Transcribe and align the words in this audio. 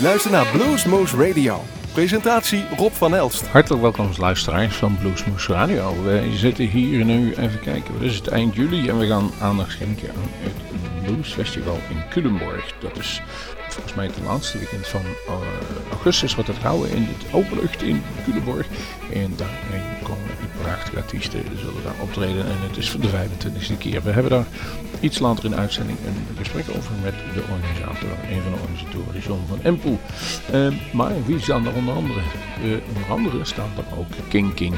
U 0.00 0.02
luistert 0.02 0.32
naar 0.32 0.46
Bluesmoose 0.52 1.26
Radio. 1.26 1.64
Presentatie 1.92 2.64
Rob 2.76 2.92
van 2.92 3.14
Elst. 3.14 3.46
Hartelijk 3.46 3.82
welkom 3.82 4.10
luisteraars 4.18 4.76
van 4.76 4.98
Bluesmoose 4.98 5.52
Radio. 5.52 6.02
We 6.02 6.30
zitten 6.34 6.64
hier 6.64 7.04
nu, 7.04 7.34
even 7.34 7.60
kijken, 7.60 7.94
het 7.94 8.02
is 8.02 8.16
het 8.16 8.28
eind 8.28 8.54
juli 8.54 8.88
en 8.88 8.98
we 8.98 9.06
gaan 9.06 9.30
aandacht 9.40 9.70
schenken 9.70 10.08
aan 10.08 10.30
het 10.42 11.04
Blues 11.04 11.32
Festival 11.32 11.78
in 11.90 12.02
Culemborg. 12.10 12.74
Dat 12.78 12.98
is 12.98 13.22
volgens 13.72 13.94
mij 13.94 14.06
het 14.06 14.18
laatste 14.24 14.58
weekend 14.58 14.86
van 14.86 15.02
uh, 15.28 15.34
augustus 15.90 16.34
wordt 16.34 16.48
het 16.48 16.58
houden 16.58 16.90
in 16.90 17.02
het 17.02 17.34
openlucht 17.34 17.82
in 17.82 18.02
Culemborg. 18.24 18.66
En 19.12 19.32
daarheen 19.36 20.02
komen 20.02 20.30
prachtige 20.62 20.96
artiesten 20.96 21.42
zullen 21.58 21.82
daar 21.82 22.00
optreden 22.00 22.44
en 22.44 22.56
het 22.68 22.76
is 22.76 22.90
voor 22.90 23.00
de 23.00 23.08
25e 23.08 23.78
keer. 23.78 24.02
We 24.02 24.10
hebben 24.10 24.30
daar 24.30 24.46
iets 25.00 25.18
later 25.18 25.44
in 25.44 25.50
de 25.50 25.56
uitzending 25.56 25.98
een 26.06 26.36
gesprek 26.36 26.64
over 26.76 26.92
met 27.02 27.14
de 27.34 27.42
organisator, 27.50 28.10
een 28.30 28.42
van 28.42 28.52
de 28.52 28.58
organisatoren, 28.60 29.20
John 29.20 29.42
van 29.48 29.62
Empel. 29.62 29.98
Uh, 30.54 30.92
maar 30.92 31.24
wie 31.26 31.40
staan 31.40 31.66
er 31.66 31.74
onder 31.74 31.94
andere? 31.94 32.20
Uh, 32.64 32.76
onder 32.94 33.10
andere 33.10 33.44
staan 33.44 33.70
er 33.76 33.98
ook 33.98 34.12
King 34.28 34.54
King. 34.54 34.74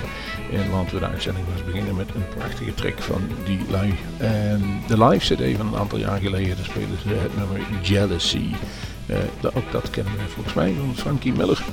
En 0.52 0.70
laten 0.70 0.94
we 0.94 1.00
de 1.00 1.06
uitzending 1.06 1.46
eens 1.52 1.64
beginnen 1.64 1.96
met 1.96 2.08
een 2.14 2.28
prachtige 2.38 2.74
track 2.74 2.98
van 2.98 3.20
die 3.44 3.58
lui. 3.70 3.88
Uh, 3.88 4.28
de 4.86 5.04
live 5.04 5.34
CD 5.34 5.56
van 5.56 5.66
een 5.66 5.78
aantal 5.78 5.98
jaar 5.98 6.20
geleden, 6.20 6.56
daar 6.56 6.64
spelen 6.64 6.98
ze 7.02 7.08
het 7.08 7.36
nummer 7.36 7.60
Jealousy. 7.82 8.50
Uh, 9.10 9.16
ook 9.56 9.72
dat 9.72 9.90
kennen 9.90 10.12
we 10.12 10.28
volgens 10.28 10.54
mij 10.54 10.74
van 10.78 10.96
Frankie 10.96 11.32
Miller. 11.32 11.64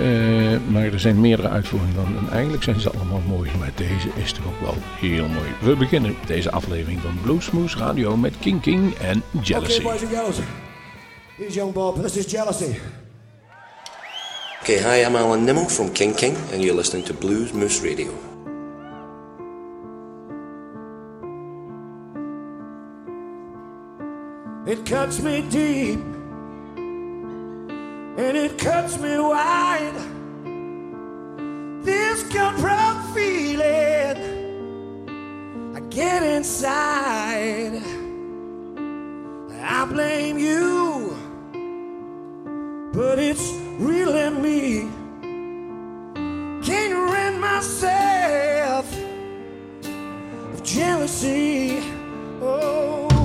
Uh, 0.00 0.58
maar 0.68 0.82
er 0.82 1.00
zijn 1.00 1.20
meerdere 1.20 1.48
uitvoeringen 1.48 1.94
van 1.94 2.16
en 2.18 2.32
eigenlijk 2.32 2.62
zijn 2.62 2.80
ze 2.80 2.90
allemaal 2.90 3.22
mooi. 3.26 3.50
Maar 3.58 3.72
deze 3.74 4.08
is 4.22 4.32
toch 4.32 4.44
ook 4.46 4.60
wel 4.60 4.74
heel 4.98 5.28
mooi. 5.28 5.48
We 5.60 5.76
beginnen 5.76 6.14
deze 6.26 6.50
aflevering 6.50 7.00
van 7.00 7.18
Bluesmoose 7.22 7.78
Radio 7.78 8.16
met 8.16 8.34
King 8.40 8.60
King 8.60 8.94
en 8.94 9.22
Jealousy. 9.42 9.80
Okay, 9.80 9.92
boys 9.92 10.02
and 10.02 10.12
girls. 10.12 10.36
Here's 11.36 11.54
young 11.54 11.72
Bob. 11.72 12.02
This 12.02 12.16
is 12.16 12.30
Jealousy. 12.30 12.78
Okay, 14.60 14.78
hi, 14.78 15.06
I'm 15.06 15.16
Alan 15.16 15.44
Nimmo 15.44 15.68
from 15.68 15.92
King 15.92 16.14
King, 16.14 16.36
and 16.52 16.62
you're 16.62 16.76
listening 16.76 17.04
to 17.06 17.14
Blues 17.14 17.52
Moose 17.52 17.82
Radio. 17.82 18.12
It 24.66 24.84
cuts 24.84 25.20
me 25.22 25.42
deep 25.48 26.19
and 28.16 28.36
it 28.36 28.58
cuts 28.58 28.98
me 28.98 29.18
wide. 29.18 29.94
This 31.82 32.22
compressed 32.28 33.14
feeling 33.14 34.16
I 35.74 35.80
get 35.88 36.22
inside. 36.22 37.82
I 39.62 39.84
blame 39.86 40.38
you, 40.38 41.16
but 42.92 43.18
it's 43.18 43.52
really 43.78 44.30
me. 44.30 44.88
Can't 46.62 47.12
rid 47.12 47.38
myself 47.40 48.86
of 50.52 50.62
jealousy. 50.62 51.82
Oh. 52.42 53.19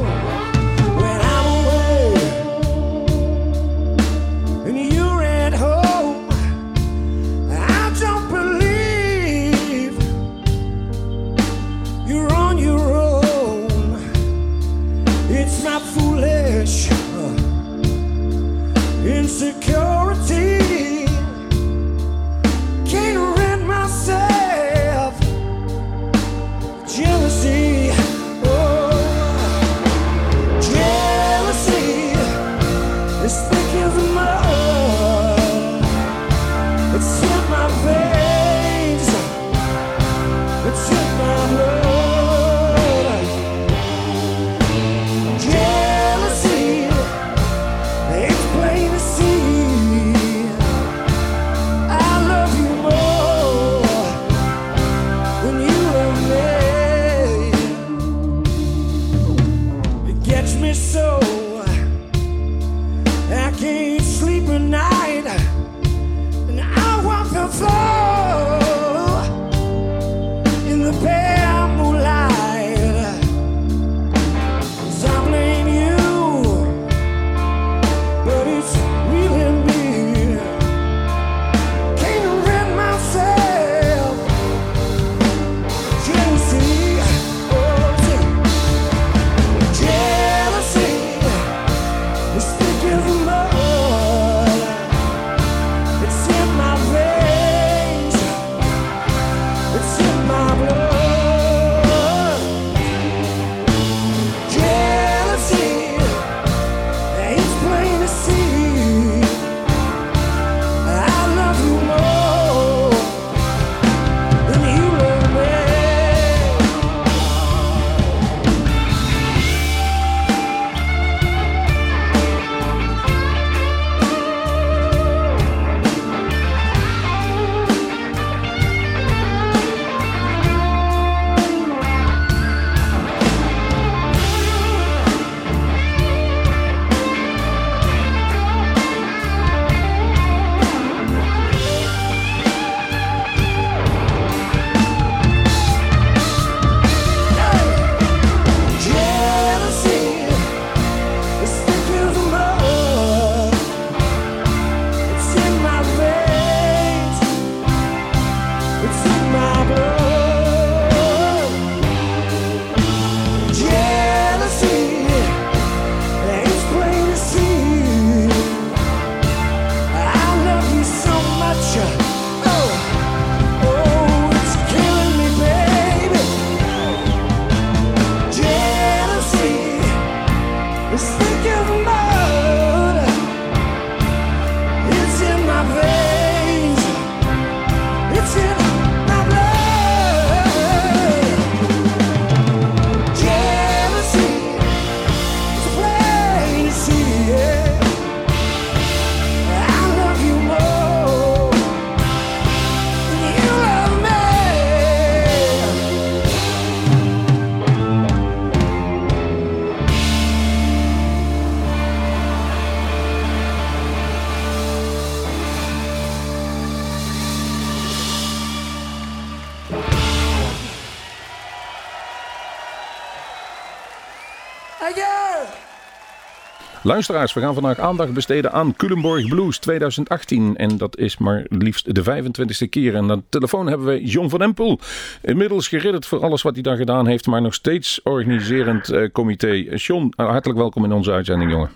Luisteraars, 226.86 227.34
we 227.34 227.40
gaan 227.40 227.54
vandaag 227.54 227.80
aandacht 227.80 228.14
besteden 228.14 228.52
aan 228.52 228.76
Culemborg 228.76 229.28
Blues 229.28 229.58
2018. 229.58 230.56
En 230.58 230.78
dat 230.78 230.98
is 230.98 231.18
maar 231.18 231.46
liefst 231.50 231.96
de 231.96 232.04
25e 232.04 232.70
keer. 232.70 232.96
En 232.96 233.12
aan 233.12 233.18
de 233.18 233.24
telefoon 233.30 233.68
hebben 233.68 233.88
we 233.88 234.04
John 234.04 234.30
van 234.30 234.42
Empel. 234.42 234.80
Inmiddels 235.22 235.68
geridderd 235.68 236.06
voor 236.06 236.20
alles 236.20 236.42
wat 236.42 236.54
hij 236.54 236.64
daar 236.64 236.76
gedaan 236.78 237.08
heeft, 237.08 237.28
maar 237.28 237.42
nog 237.42 237.54
steeds 237.54 238.02
organiserend 238.04 238.92
uh, 238.92 239.10
comité. 239.12 239.52
John, 239.76 240.14
hartelijk 240.16 240.60
welkom 240.60 240.84
in 240.84 240.92
onze 240.92 241.12
uitzending, 241.12 241.52
jongen. 241.52 241.70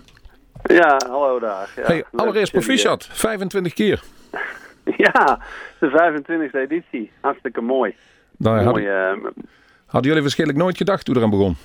Ja, 0.62 1.00
hallo 1.08 1.38
daar. 1.38 1.70
Ja, 1.76 1.82
hey, 1.82 2.04
allereerst 2.14 2.52
proficiat, 2.52 3.08
25 3.10 3.72
keer. 3.72 4.02
Ja, 4.96 5.38
de 5.78 6.22
25e 6.22 6.58
editie. 6.58 7.10
Hartstikke 7.20 7.60
mooi. 7.60 7.94
Mooi 8.36 8.62
hadden, 8.62 9.20
hadden 9.86 10.08
jullie 10.08 10.22
waarschijnlijk 10.22 10.58
nooit 10.58 10.76
gedacht 10.76 11.04
toen 11.04 11.16
eraan 11.16 11.30
begon? 11.30 11.56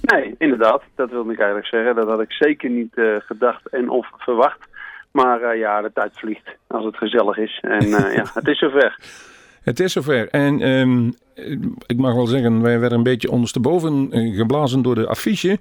Nee, 0.00 0.34
inderdaad. 0.38 0.82
Dat 0.94 1.10
wilde 1.10 1.32
ik 1.32 1.38
eigenlijk 1.38 1.68
zeggen. 1.68 1.94
Dat 1.94 2.08
had 2.08 2.20
ik 2.20 2.32
zeker 2.32 2.70
niet 2.70 2.92
uh, 2.94 3.16
gedacht 3.18 3.68
en 3.68 3.88
of 3.88 4.10
verwacht. 4.16 4.58
Maar 5.10 5.54
uh, 5.54 5.58
ja, 5.58 5.82
de 5.82 5.90
tijd 5.94 6.18
vliegt 6.18 6.48
als 6.66 6.84
het 6.84 6.96
gezellig 6.96 7.36
is. 7.38 7.58
En 7.62 7.86
uh, 7.86 8.14
ja, 8.14 8.24
het 8.34 8.48
is 8.48 8.58
zover. 8.58 8.96
Het 9.64 9.80
is 9.80 9.92
zover. 9.92 10.28
En 10.28 10.68
um, 10.68 11.14
ik 11.86 11.96
mag 11.96 12.14
wel 12.14 12.26
zeggen, 12.26 12.62
wij 12.62 12.80
werden 12.80 12.98
een 12.98 13.04
beetje 13.04 13.30
ondersteboven 13.30 14.08
geblazen 14.36 14.82
door 14.82 14.94
de 14.94 15.06
affiche. 15.06 15.58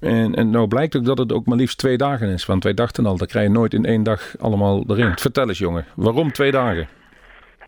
En, 0.00 0.34
en 0.34 0.50
nou 0.50 0.68
blijkt 0.68 0.96
ook 0.96 1.04
dat 1.04 1.18
het 1.18 1.32
ook 1.32 1.46
maar 1.46 1.56
liefst 1.56 1.78
twee 1.78 1.96
dagen 1.96 2.28
is. 2.28 2.46
Want 2.46 2.64
wij 2.64 2.74
dachten 2.74 3.06
al, 3.06 3.16
dat 3.16 3.28
krijg 3.28 3.46
je 3.46 3.52
nooit 3.52 3.74
in 3.74 3.84
één 3.84 4.02
dag 4.02 4.34
allemaal 4.38 4.84
erin. 4.88 5.12
Vertel 5.16 5.48
eens 5.48 5.58
jongen, 5.58 5.84
waarom 5.94 6.32
twee 6.32 6.50
dagen? 6.50 6.88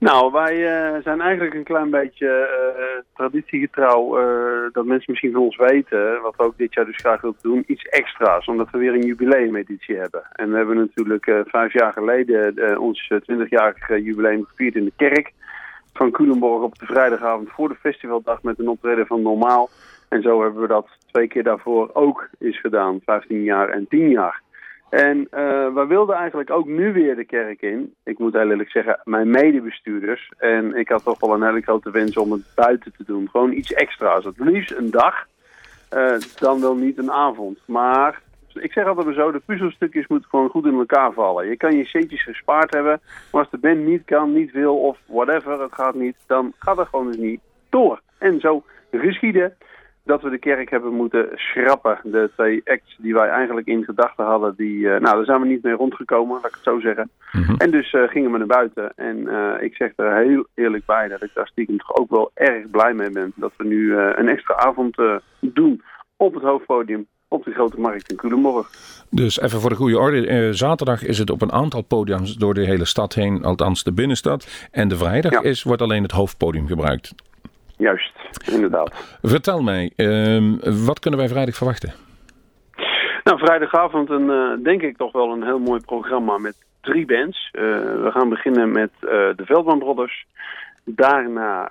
Nou, 0.05 0.33
wij 0.33 0.57
uh, 0.57 1.03
zijn 1.03 1.21
eigenlijk 1.21 1.55
een 1.55 1.65
klein 1.65 1.91
beetje 1.91 2.49
uh, 2.79 3.03
traditiegetrouw, 3.15 4.21
uh, 4.21 4.73
dat 4.73 4.85
mensen 4.85 5.11
misschien 5.11 5.33
van 5.33 5.43
ons 5.43 5.57
weten, 5.57 6.21
wat 6.23 6.37
we 6.37 6.43
ook 6.43 6.57
dit 6.57 6.75
jaar 6.75 6.85
dus 6.85 6.97
graag 6.97 7.21
willen 7.21 7.37
doen, 7.43 7.65
iets 7.67 7.83
extra's, 7.83 8.47
omdat 8.47 8.71
we 8.71 8.79
weer 8.79 8.95
een 8.95 9.07
jubileumeditie 9.07 9.97
hebben. 9.97 10.23
En 10.33 10.51
we 10.51 10.57
hebben 10.57 10.77
natuurlijk 10.77 11.43
vijf 11.45 11.73
jaar 11.73 11.93
geleden 11.93 12.79
ons 12.79 13.13
20-jarig 13.13 13.89
jubileum 13.89 14.45
gevierd 14.45 14.75
in 14.75 14.85
de 14.85 14.93
kerk 14.97 15.33
van 15.93 16.11
Culemborg 16.11 16.63
op 16.63 16.79
de 16.79 16.87
vrijdagavond 16.87 17.49
voor 17.51 17.69
de 17.69 17.79
festivaldag 17.81 18.43
met 18.43 18.59
een 18.59 18.69
optreden 18.69 19.07
van 19.07 19.23
Normaal. 19.23 19.71
En 20.09 20.23
zo 20.23 20.43
hebben 20.43 20.61
we 20.61 20.69
dat 20.69 20.89
twee 21.11 21.29
keer 21.29 21.43
daarvoor 21.43 21.91
ook 21.93 22.29
eens 22.39 22.61
gedaan, 22.61 23.01
15 23.05 23.43
jaar 23.43 23.69
en 23.69 23.87
10 23.89 24.09
jaar. 24.09 24.43
En 24.91 25.19
uh, 25.19 25.29
we 25.75 25.85
wilden 25.89 26.17
eigenlijk 26.17 26.51
ook 26.51 26.67
nu 26.67 26.93
weer 26.93 27.17
de 27.17 27.25
kerk 27.25 27.63
in. 27.63 27.95
Ik 28.05 28.19
moet 28.19 28.33
heel 28.33 28.51
eerlijk 28.51 28.71
zeggen, 28.71 29.01
mijn 29.05 29.31
medebestuurders. 29.31 30.33
En 30.39 30.75
ik 30.75 30.89
had 30.89 31.05
toch 31.05 31.21
wel 31.21 31.35
een 31.35 31.43
hele 31.43 31.61
grote 31.61 31.91
wens 31.91 32.17
om 32.17 32.33
het 32.33 32.43
buiten 32.55 32.93
te 32.97 33.05
doen. 33.05 33.29
Gewoon 33.31 33.53
iets 33.53 33.73
extra's. 33.73 34.25
Het 34.25 34.39
liefst 34.39 34.73
een 34.73 34.91
dag, 34.91 35.27
uh, 35.95 36.17
dan 36.39 36.61
wel 36.61 36.75
niet 36.75 36.99
een 36.99 37.11
avond. 37.11 37.59
Maar 37.67 38.23
ik 38.55 38.73
zeg 38.73 38.87
altijd 38.87 39.07
maar 39.07 39.15
zo, 39.15 39.33
de 39.33 39.43
puzzelstukjes 39.47 40.07
moeten 40.07 40.29
gewoon 40.31 40.49
goed 40.49 40.67
in 40.67 40.79
elkaar 40.79 41.13
vallen. 41.13 41.49
Je 41.49 41.57
kan 41.57 41.77
je 41.77 41.85
centjes 41.85 42.23
gespaard 42.23 42.75
hebben, 42.75 43.01
maar 43.33 43.41
als 43.41 43.51
de 43.51 43.59
band 43.59 43.85
niet 43.85 44.05
kan, 44.05 44.33
niet 44.33 44.53
wil 44.53 44.77
of 44.77 44.99
whatever, 45.07 45.61
het 45.61 45.75
gaat 45.75 45.95
niet, 45.95 46.17
dan 46.27 46.53
gaat 46.59 46.77
het 46.77 46.89
gewoon 46.89 47.07
dus 47.07 47.17
niet 47.17 47.41
door. 47.69 48.01
En 48.19 48.41
zo 48.41 48.63
geschieden 48.91 49.57
dat 50.05 50.23
we 50.23 50.31
de 50.31 50.39
kerk 50.39 50.71
hebben 50.71 50.93
moeten 50.93 51.29
schrappen. 51.35 51.99
De 52.03 52.31
twee 52.35 52.61
acts 52.65 52.97
die 52.99 53.15
wij 53.15 53.29
eigenlijk 53.29 53.67
in 53.67 53.85
gedachten 53.85 54.25
hadden, 54.25 54.55
die, 54.57 54.79
uh, 54.79 54.91
nou, 54.91 55.17
daar 55.17 55.25
zijn 55.25 55.41
we 55.41 55.47
niet 55.47 55.63
mee 55.63 55.75
rondgekomen, 55.75 56.35
laat 56.35 56.47
ik 56.47 56.55
het 56.55 56.63
zo 56.63 56.81
zeggen. 56.81 57.11
Mm 57.33 57.43
-hmm. 57.43 57.57
En 57.57 57.71
dus 57.71 57.93
uh, 57.93 58.09
gingen 58.09 58.33
we 58.33 58.39
naar 58.39 58.47
buiten. 58.47 58.93
En 58.97 59.19
uh, 59.19 59.55
ik 59.61 59.75
zeg 59.75 59.93
er 59.97 60.17
heel 60.17 60.47
eerlijk 60.55 60.87
bij 60.87 61.09
dat 61.09 61.23
ik 61.23 61.31
daar 61.35 61.47
stiekem 61.47 61.79
toch 61.79 61.97
ook 61.97 62.11
wel 62.11 62.31
erg 62.35 62.71
blij 62.71 62.95
mee 62.95 63.11
ben. 63.11 63.33
Dat 63.37 63.53
we 63.57 63.65
nu 63.65 63.97
een 63.97 64.29
extra 64.29 64.55
avond 64.55 64.97
doen 65.41 65.83
op 66.17 66.35
het 66.35 66.43
hoofdpodium 66.43 67.07
op 67.29 67.45
de 67.45 67.53
Grote 67.53 67.81
Markt 67.81 68.11
in 68.11 68.17
Culemborg. 68.17 68.71
Dus 69.11 69.41
even 69.41 69.61
voor 69.61 69.71
de 69.71 69.77
goede 69.77 69.99
orde. 69.99 70.53
zaterdag 70.53 71.05
is 71.05 71.19
het 71.19 71.31
op 71.31 71.43
een 71.43 71.53
aantal 71.53 71.83
podiums 71.83 72.35
door 72.37 72.55
de 72.55 72.65
hele 72.65 72.85
stad 72.85 73.15
heen, 73.15 73.45
althans 73.45 73.83
de 73.83 73.93
binnenstad. 73.93 74.69
En 74.71 74.89
de 74.89 74.97
vrijdag 74.97 75.33
ja. 75.33 75.43
is, 75.43 75.63
wordt 75.63 75.83
alleen 75.83 76.03
het 76.03 76.13
hoofdpodium 76.13 76.67
gebruikt. 76.67 77.15
Juist, 77.77 78.13
inderdaad. 78.53 79.19
Vertel 79.23 79.63
mij, 79.63 79.93
uh, 79.97 80.59
wat 80.87 80.99
kunnen 80.99 81.21
wij 81.21 81.29
vrijdag 81.29 81.55
verwachten? 81.55 81.93
Nou, 83.25 83.39
vrijdagavond 83.39 84.11
een, 84.11 84.29
uh, 84.29 84.65
denk 84.65 84.83
ik 84.83 84.97
toch 84.97 85.13
wel 85.13 85.33
een 85.33 85.45
heel 85.45 85.59
mooi 85.59 85.81
programma 85.81 86.39
met 86.39 86.57
drie 86.81 87.07
bands. 87.07 87.51
Uh, 87.53 87.63
we 88.03 88.11
gaan 88.11 88.29
beginnen 88.29 88.73
met 88.73 88.91
uh, 89.01 89.11
de 89.11 89.43
Veldman 89.45 89.79
Brothers. 89.79 90.27
Daarna 90.87 91.69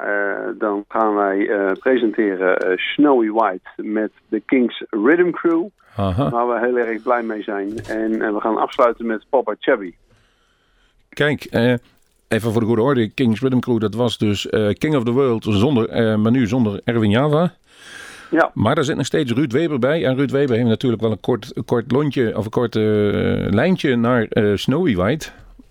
dan 0.57 0.85
gaan 0.87 1.15
wij 1.15 1.49
presenteren 1.79 2.77
Snowy 2.77 3.29
White 3.29 3.69
met 3.75 4.11
de 4.27 4.39
Kings 4.39 4.83
Rhythm 4.89 5.29
Crew. 5.31 5.67
Aha. 5.97 6.29
Waar 6.29 6.47
we 6.47 6.59
heel 6.59 6.77
erg 6.77 7.01
blij 7.01 7.23
mee 7.23 7.43
zijn. 7.43 7.77
En 7.77 8.33
we 8.33 8.39
gaan 8.39 8.57
afsluiten 8.57 9.05
met 9.05 9.25
Papa 9.29 9.55
Chubby. 9.59 9.93
Kijk, 11.09 11.43
even 12.33 12.51
voor 12.51 12.61
de 12.61 12.67
goede 12.67 12.81
orde, 12.81 13.09
Kings 13.09 13.41
Rhythm 13.41 13.59
Crew, 13.59 13.79
dat 13.79 13.93
was 13.93 14.17
dus 14.17 14.47
uh, 14.51 14.69
King 14.73 14.95
of 14.95 15.03
the 15.03 15.11
World, 15.11 15.45
zonder, 15.49 16.01
uh, 16.01 16.15
maar 16.15 16.31
nu 16.31 16.47
zonder 16.47 16.81
Erwin 16.83 17.09
Java. 17.09 17.53
Ja. 18.29 18.51
Maar 18.53 18.75
daar 18.75 18.83
zit 18.83 18.95
nog 18.95 19.05
steeds 19.05 19.31
Ruud 19.31 19.51
Weber 19.51 19.79
bij. 19.79 20.05
En 20.05 20.15
Ruud 20.15 20.31
Weber 20.31 20.55
heeft 20.55 20.67
natuurlijk 20.67 21.01
wel 21.01 21.11
een 21.11 21.19
kort, 21.19 21.53
kort 21.65 21.91
lontje 21.91 22.37
of 22.37 22.45
een 22.45 22.51
kort 22.51 22.75
uh, 22.75 22.83
lijntje 23.49 23.95
naar 23.95 24.27
Snowy 24.55 24.95
White. 24.95 25.29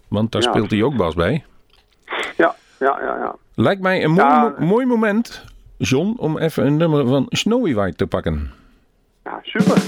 Want 0.09 0.33
daar 0.33 0.43
ja. 0.43 0.51
speelt 0.51 0.71
hij 0.71 0.83
ook 0.83 0.97
bas 0.97 1.15
bij. 1.15 1.45
Ja, 2.37 2.55
ja, 2.79 2.99
ja. 3.01 3.17
ja. 3.17 3.37
Lijkt 3.55 3.83
mij 3.83 4.05
een 4.05 4.11
mooi, 4.11 4.29
ja. 4.29 4.55
mooi 4.59 4.87
moment, 4.87 5.45
John, 5.77 6.15
om 6.19 6.39
even 6.39 6.67
een 6.67 6.77
nummer 6.77 7.07
van 7.07 7.27
Snowy 7.29 7.75
White 7.75 7.97
te 7.97 8.07
pakken. 8.07 8.51
Ja, 9.25 9.41
super. 9.43 9.83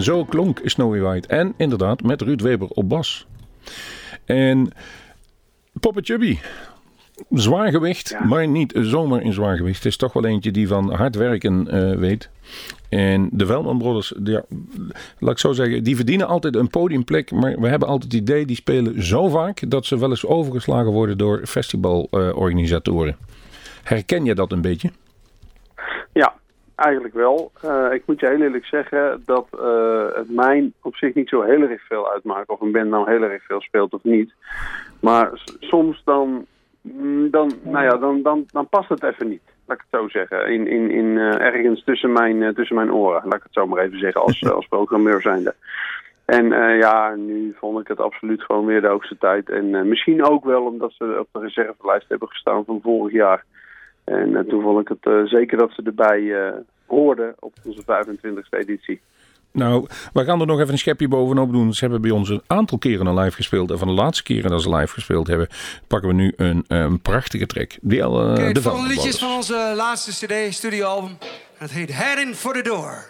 En 0.00 0.06
zo 0.06 0.24
klonk 0.24 0.60
Snowy 0.64 0.98
White. 0.98 1.28
En 1.28 1.54
inderdaad 1.56 2.02
met 2.02 2.22
Ruud 2.22 2.40
Weber 2.40 2.68
op 2.68 2.88
bas. 2.88 3.26
En 4.24 4.72
Poppet 5.80 6.06
Chubby. 6.06 6.38
Zwaar 7.30 7.70
gewicht, 7.70 8.08
Ja. 8.08 8.24
maar 8.24 8.48
niet 8.48 8.72
zomaar 8.76 9.22
in 9.22 9.32
zwaar 9.32 9.56
gewicht. 9.56 9.76
Het 9.76 9.86
is 9.86 9.96
toch 9.96 10.12
wel 10.12 10.24
eentje 10.24 10.50
die 10.50 10.68
van 10.68 10.92
hard 10.94 11.14
werken 11.14 11.68
eh, 11.68 11.98
weet. 11.98 12.28
En 12.88 13.28
de 13.32 13.46
Velman 13.46 13.78
Brothers, 13.78 14.12
ja, 14.24 14.42
laat 15.18 15.32
ik 15.32 15.38
zo 15.38 15.52
zeggen, 15.52 15.84
die 15.84 15.96
verdienen 15.96 16.26
altijd 16.26 16.56
een 16.56 16.68
podiumplek. 16.70 17.30
Maar 17.30 17.60
we 17.60 17.68
hebben 17.68 17.88
altijd 17.88 18.12
het 18.12 18.20
idee, 18.20 18.46
die 18.46 18.56
spelen 18.56 19.02
zo 19.06 19.28
vaak 19.28 19.70
dat 19.70 19.86
ze 19.86 19.98
wel 19.98 20.10
eens 20.10 20.26
overgeslagen 20.26 20.92
worden 20.92 21.18
door 21.18 21.40
festivalorganisatoren. 21.46 23.16
Herken 23.82 24.24
je 24.24 24.34
dat 24.34 24.52
een 24.52 24.60
beetje? 24.60 24.90
Eigenlijk 26.80 27.14
wel. 27.14 27.50
Eh, 27.62 27.92
ik 27.92 28.02
moet 28.06 28.20
je 28.20 28.26
heel 28.26 28.40
eerlijk 28.40 28.64
zeggen 28.64 29.22
dat 29.26 29.46
eh, 29.58 30.14
het 30.14 30.30
mij 30.30 30.72
op 30.82 30.96
zich 30.96 31.14
niet 31.14 31.28
zo 31.28 31.42
heel 31.42 31.62
erg 31.62 31.86
veel 31.86 32.12
uitmaakt 32.12 32.48
of 32.48 32.60
een 32.60 32.72
band 32.72 32.90
nou 32.90 33.10
heel 33.10 33.22
erg 33.22 33.44
veel 33.44 33.60
speelt 33.60 33.92
of 33.92 34.02
niet. 34.02 34.32
Maar 35.00 35.30
soms 35.60 36.02
dan, 36.04 36.46
mm, 36.80 37.30
dan, 37.30 37.52
nou 37.62 37.84
ja, 37.84 37.96
dan, 37.96 38.22
dan, 38.22 38.44
dan 38.46 38.68
past 38.68 38.88
het 38.88 39.02
even 39.02 39.28
niet. 39.28 39.42
Laat 39.66 39.78
ik 39.78 39.84
het 39.90 40.00
zo 40.00 40.08
zeggen. 40.08 40.52
In, 40.52 40.66
in, 40.66 40.90
in, 40.90 41.18
eh, 41.18 41.40
ergens 41.40 41.84
tussen 41.84 42.12
mijn, 42.12 42.54
tussen 42.54 42.76
mijn 42.76 42.92
oren. 42.92 43.22
Laat 43.24 43.34
ik 43.34 43.42
het 43.42 43.52
zo 43.52 43.66
maar 43.66 43.82
even 43.82 43.98
zeggen 43.98 44.20
als, 44.20 44.50
als 44.52 44.66
programmeur 44.66 45.20
zijnde. 45.20 45.54
En 46.24 46.48
ja, 46.76 47.14
nu 47.14 47.54
vond 47.58 47.80
ik 47.80 47.88
het 47.88 48.00
absoluut 48.00 48.42
gewoon 48.42 48.66
weer 48.66 48.80
de 48.80 48.88
hoogste 48.88 49.18
tijd. 49.18 49.50
En 49.50 49.88
misschien 49.88 50.24
ook 50.24 50.44
wel 50.44 50.62
omdat 50.64 50.92
ze 50.92 51.16
op 51.18 51.28
de 51.32 51.40
reservelijst 51.40 52.08
hebben 52.08 52.28
gestaan 52.28 52.64
van 52.64 52.80
vorig 52.82 53.12
jaar. 53.12 53.44
En 54.04 54.36
eh, 54.36 54.42
toen 54.42 54.62
vond 54.62 54.80
ik 54.80 54.88
het 54.88 55.06
eh, 55.14 55.24
zeker 55.24 55.58
dat 55.58 55.72
ze 55.72 55.82
erbij 55.82 56.46
eh, 56.46 56.52
hoorden 56.86 57.34
op 57.38 57.54
onze 57.64 57.82
25e 57.82 58.58
editie. 58.58 59.00
Nou, 59.52 59.86
we 60.12 60.24
gaan 60.24 60.40
er 60.40 60.46
nog 60.46 60.60
even 60.60 60.72
een 60.72 60.78
schepje 60.78 61.08
bovenop 61.08 61.52
doen. 61.52 61.72
Ze 61.74 61.80
hebben 61.80 62.00
bij 62.00 62.10
ons 62.10 62.28
een 62.28 62.42
aantal 62.46 62.78
keren 62.78 63.06
al 63.06 63.18
live 63.18 63.36
gespeeld. 63.36 63.70
En 63.70 63.78
van 63.78 63.88
de 63.88 63.94
laatste 63.94 64.22
keren 64.22 64.50
dat 64.50 64.62
ze 64.62 64.76
live 64.76 64.92
gespeeld 64.92 65.26
hebben, 65.26 65.48
pakken 65.86 66.08
we 66.08 66.14
nu 66.14 66.32
een, 66.36 66.64
een 66.68 67.00
prachtige 67.00 67.46
track. 67.46 67.76
Die 67.80 68.04
al, 68.04 68.20
eh, 68.20 68.46
de 68.46 68.52
de 68.52 68.62
volgende 68.62 68.62
Velvet 68.62 68.88
liedje 68.88 69.08
is 69.08 69.18
Brothers. 69.18 69.46
van 69.48 69.56
onze 69.58 69.76
laatste 69.76 70.26
cd, 70.26 70.54
studioalbum. 70.54 71.18
Het 71.56 71.70
heet 71.70 71.92
Heading 71.92 72.34
for 72.34 72.52
the 72.52 72.62
Door. 72.62 73.08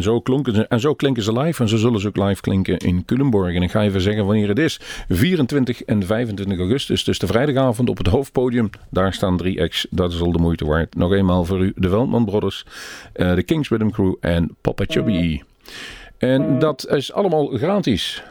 En 0.00 0.06
zo, 0.06 0.20
klonken 0.20 0.54
ze, 0.54 0.66
en 0.66 0.80
zo 0.80 0.94
klinken 0.94 1.22
ze 1.22 1.32
live. 1.38 1.62
En 1.62 1.68
zo 1.68 1.76
zullen 1.76 2.00
ze 2.00 2.08
ook 2.08 2.16
live 2.16 2.40
klinken 2.40 2.76
in 2.76 3.04
Culemborg. 3.04 3.54
En 3.54 3.62
ik 3.62 3.70
ga 3.70 3.82
even 3.82 4.00
zeggen 4.00 4.26
wanneer 4.26 4.48
het 4.48 4.58
is. 4.58 4.80
24 5.08 5.82
en 5.82 6.06
25 6.06 6.58
augustus. 6.58 7.04
Dus 7.04 7.18
de 7.18 7.26
vrijdagavond 7.26 7.88
op 7.88 7.98
het 7.98 8.06
hoofdpodium. 8.06 8.70
Daar 8.90 9.12
staan 9.12 9.36
drie 9.36 9.62
acts. 9.62 9.86
Dat 9.90 10.12
is 10.12 10.20
al 10.20 10.32
de 10.32 10.38
moeite 10.38 10.64
waard. 10.66 10.94
Nog 10.94 11.12
eenmaal 11.12 11.44
voor 11.44 11.58
u. 11.60 11.72
De 11.76 11.88
Veldman 11.88 12.24
Brothers. 12.24 12.64
eh, 13.12 13.34
de 13.34 13.42
Kings 13.42 13.68
Rhythm 13.68 13.88
Crew. 13.90 14.14
En 14.20 14.56
Papa 14.60 14.84
Chubby. 14.88 15.40
En 16.18 16.58
dat 16.58 16.86
is 16.88 17.12
allemaal 17.12 17.46
gratis. 17.46 18.22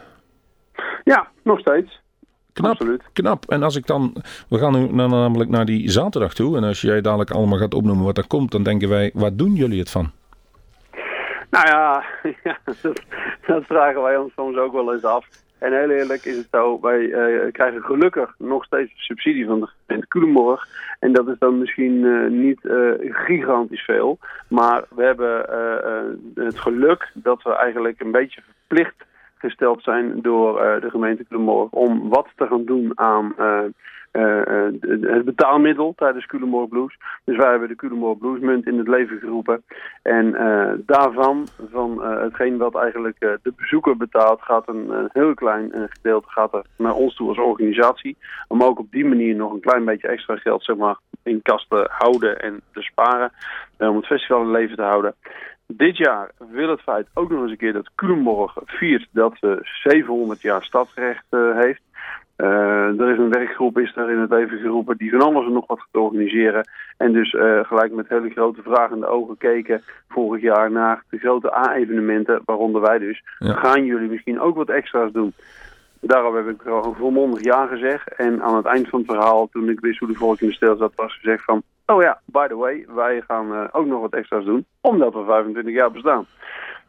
Ja, 1.03 1.27
nog 1.43 1.59
steeds. 1.59 1.99
Knap, 2.53 2.71
Absoluut. 2.71 3.01
knap. 3.13 3.45
En 3.49 3.63
als 3.63 3.75
ik 3.75 3.87
dan... 3.87 4.15
We 4.49 4.57
gaan 4.57 4.73
nu 4.73 4.93
na- 4.93 5.07
namelijk 5.07 5.49
naar 5.49 5.65
die 5.65 5.91
zaterdag 5.91 6.33
toe. 6.33 6.57
En 6.57 6.63
als 6.63 6.81
jij 6.81 7.01
dadelijk 7.01 7.31
allemaal 7.31 7.57
gaat 7.59 7.73
opnoemen 7.73 8.05
wat 8.05 8.17
er 8.17 8.27
komt... 8.27 8.51
dan 8.51 8.63
denken 8.63 8.89
wij, 8.89 9.11
wat 9.13 9.37
doen 9.37 9.55
jullie 9.55 9.79
het 9.79 9.89
van? 9.89 10.11
Nou 11.49 11.67
ja, 11.67 12.03
dat, 13.47 13.65
vragen 13.65 14.01
wij 14.01 14.17
ons 14.17 14.33
soms 14.33 14.57
ook 14.57 14.73
wel 14.73 14.93
eens 14.93 15.03
af. 15.03 15.25
En 15.57 15.73
heel 15.73 15.89
eerlijk 15.89 16.25
is 16.25 16.37
het 16.37 16.47
zo, 16.51 16.79
wij 16.81 17.11
eh, 17.11 17.51
krijgen 17.51 17.81
gelukkig 17.81 18.33
nog 18.37 18.65
steeds 18.65 18.91
subsidie 18.95 19.45
van 19.45 19.59
de 19.59 19.67
gemeente 19.85 20.07
Culemborg. 20.07 20.67
En 20.99 21.13
dat 21.13 21.27
is 21.27 21.39
dan 21.39 21.57
misschien 21.57 22.05
eh, 22.05 22.29
niet 22.29 22.65
eh, 22.65 22.91
gigantisch 22.99 23.83
veel. 23.83 24.19
Maar 24.47 24.83
we 24.89 25.03
hebben 25.03 25.37
het 26.35 26.59
geluk 26.59 27.11
dat 27.13 27.43
we 27.43 27.55
eigenlijk 27.55 27.99
een 27.99 28.11
beetje 28.11 28.41
verplicht 28.41 29.05
gesteld 29.39 29.83
zijn 29.83 30.21
door 30.21 30.59
eh, 30.59 30.81
de 30.81 30.89
gemeente 30.89 31.25
Culemborg 31.25 31.69
om 31.71 32.09
wat 32.09 32.27
te 32.35 32.47
gaan 32.47 32.65
doen 32.65 32.91
aan 32.95 33.33
eh, 33.37 33.63
eh, 34.11 34.73
het 35.01 35.25
betaalmiddel 35.25 35.93
tijdens 35.95 36.25
Culemborg 36.25 36.69
Blues. 36.69 36.97
Dus 37.23 37.37
wij 37.37 37.49
hebben 37.49 37.67
de 37.67 37.75
Culemborg 37.75 38.17
Bluesmunt 38.17 38.65
in 38.65 38.77
het 38.77 38.87
leven 38.87 39.19
geroepen. 39.19 39.63
En 40.01 40.31
daarvan, 40.85 41.47
van 41.71 42.03
hetgeen 42.03 42.57
wat 42.57 42.75
eigenlijk 42.75 43.19
de 43.19 43.53
bezoeker 43.55 43.97
betaalt, 43.97 44.41
gaat 44.41 44.67
een, 44.67 45.09
heel 45.13 45.33
klein 45.33 45.71
gedeelte 45.89 46.29
gaat 46.29 46.61
naar 46.77 46.93
ons 46.93 47.15
toe 47.15 47.27
als 47.27 47.37
organisatie. 47.37 48.17
Om 48.47 48.63
ook 48.63 48.79
op 48.79 48.91
die 48.91 49.05
manier 49.05 49.35
nog 49.35 49.53
een 49.53 49.59
klein 49.59 49.85
beetje 49.85 50.07
extra 50.07 50.35
geld 50.35 50.63
zeg 50.63 50.75
maar, 50.75 50.97
in 51.23 51.41
kas 51.41 51.65
te 51.69 51.87
houden 51.91 52.39
en 52.39 52.61
te 52.73 52.81
sparen. 52.81 53.31
om 53.77 53.95
het 53.95 54.05
festival 54.05 54.41
in 54.41 54.51
leven 54.51 54.75
te 54.75 54.81
houden. 54.81 55.15
Dit 55.73 55.97
jaar 55.97 56.31
wil 56.51 56.69
het 56.69 56.81
feit 56.81 57.07
ook 57.13 57.29
nog 57.29 57.41
eens 57.41 57.51
een 57.51 57.57
keer 57.57 57.73
dat 57.73 57.89
Culemborg 57.95 58.53
viert 58.65 59.07
dat 59.11 59.33
ze 59.39 59.59
700 59.83 60.41
jaar 60.41 60.63
stadsrecht 60.63 61.25
eh, 61.29 61.57
heeft. 61.57 61.81
Eh, 62.35 62.99
er 62.99 63.11
is 63.11 63.17
een 63.17 63.29
werkgroep 63.29 63.79
is 63.79 63.93
daar 63.93 64.11
in 64.11 64.19
het 64.19 64.29
leven 64.29 64.57
geroepen 64.59 64.97
die 64.97 65.11
van 65.11 65.21
alles 65.21 65.45
en 65.45 65.53
nog 65.53 65.67
wat 65.67 65.79
gaat 65.79 66.01
organiseren. 66.01 66.69
En 66.97 67.13
dus 67.13 67.33
eh, 67.33 67.59
gelijk 67.63 67.91
met 67.91 68.09
hele 68.09 68.29
grote 68.29 68.61
vragende 68.61 69.07
ogen 69.07 69.37
keken 69.37 69.81
vorig 70.07 70.41
jaar 70.41 70.71
naar 70.71 71.03
de 71.09 71.17
grote 71.17 71.55
A-evenementen, 71.55 72.41
waaronder 72.45 72.81
wij 72.81 72.97
dus. 72.99 73.23
Ja. 73.39 73.53
Gaan 73.53 73.85
jullie 73.85 74.09
misschien 74.09 74.39
ook 74.39 74.55
wat 74.55 74.69
extra's 74.69 75.11
doen? 75.11 75.33
Daarom 76.01 76.35
heb 76.35 76.47
ik 76.47 76.61
gewoon 76.61 76.95
volmondig 76.95 77.43
ja 77.43 77.65
gezegd. 77.65 78.15
En 78.15 78.41
aan 78.41 78.55
het 78.55 78.65
eind 78.65 78.89
van 78.89 78.99
het 78.99 79.11
verhaal, 79.11 79.47
toen 79.47 79.69
ik 79.69 79.79
wist 79.79 79.99
hoe 79.99 80.07
de 80.07 80.13
volk 80.13 80.39
in 80.39 80.47
de 80.47 80.53
stil 80.53 80.77
zat, 80.77 80.95
was 80.95 81.13
gezegd 81.13 81.43
van... 81.43 81.63
Oh 81.91 82.01
ja, 82.01 82.21
by 82.25 82.47
the 82.47 82.55
way, 82.55 82.85
wij 82.87 83.21
gaan 83.27 83.53
eh, 83.53 83.63
ook 83.71 83.85
nog 83.85 84.01
wat 84.01 84.13
extra's 84.13 84.45
doen, 84.45 84.65
omdat 84.81 85.13
we 85.13 85.23
25 85.25 85.73
jaar 85.73 85.91
bestaan. 85.91 86.25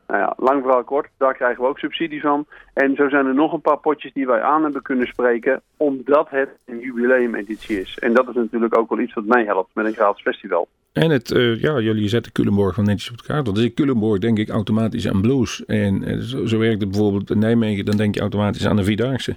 Nou 0.07 0.21
ja, 0.21 0.35
lang 0.37 0.63
verhaal 0.63 0.85
kort, 0.85 1.09
daar 1.17 1.35
krijgen 1.35 1.63
we 1.63 1.69
ook 1.69 1.79
subsidie 1.79 2.21
van. 2.21 2.47
En 2.75 2.95
zo 2.95 3.09
zijn 3.09 3.27
er 3.27 3.35
nog 3.35 3.53
een 3.53 3.61
paar 3.61 3.79
potjes 3.79 4.13
die 4.13 4.27
wij 4.27 4.43
aan 4.43 4.63
hebben 4.63 4.83
kunnen 4.83 5.07
spreken, 5.07 5.63
omdat 5.77 6.31
het 6.31 6.49
een 6.67 6.79
jubileumeditie 6.79 7.81
is. 7.81 7.99
En 7.99 8.13
dat 8.15 8.29
is 8.29 8.35
natuurlijk 8.35 8.79
ook 8.79 8.89
wel 8.89 8.99
iets 8.99 9.15
wat 9.15 9.25
mij 9.25 9.45
helpt 9.45 9.75
met 9.75 9.87
een 9.87 9.93
gratis 9.93 10.23
festival. 10.23 10.69
En 10.93 11.11
het, 11.11 11.31
eh, 11.31 11.61
ja, 11.61 11.81
jullie 11.81 12.09
zetten 12.09 12.33
Culemborg 12.33 12.75
van 12.75 12.85
netjes 12.85 13.11
op 13.11 13.19
de 13.19 13.25
kaart. 13.25 13.45
Want 13.45 13.57
als 13.57 13.67
ik 13.67 13.75
Culemborg 13.75 14.19
denk 14.19 14.39
ik 14.39 14.49
automatisch 14.49 15.09
aan 15.09 15.21
blues. 15.21 15.65
En 15.67 16.05
eh, 16.05 16.19
zo, 16.19 16.47
zo 16.47 16.59
werkt 16.59 16.81
het 16.81 16.91
bijvoorbeeld 16.91 17.31
in 17.31 17.39
Nijmegen, 17.39 17.85
dan 17.85 17.97
denk 17.97 18.15
je 18.15 18.21
automatisch 18.21 18.67
aan 18.67 18.77
de 18.77 18.85
Vierdaagse. 18.85 19.37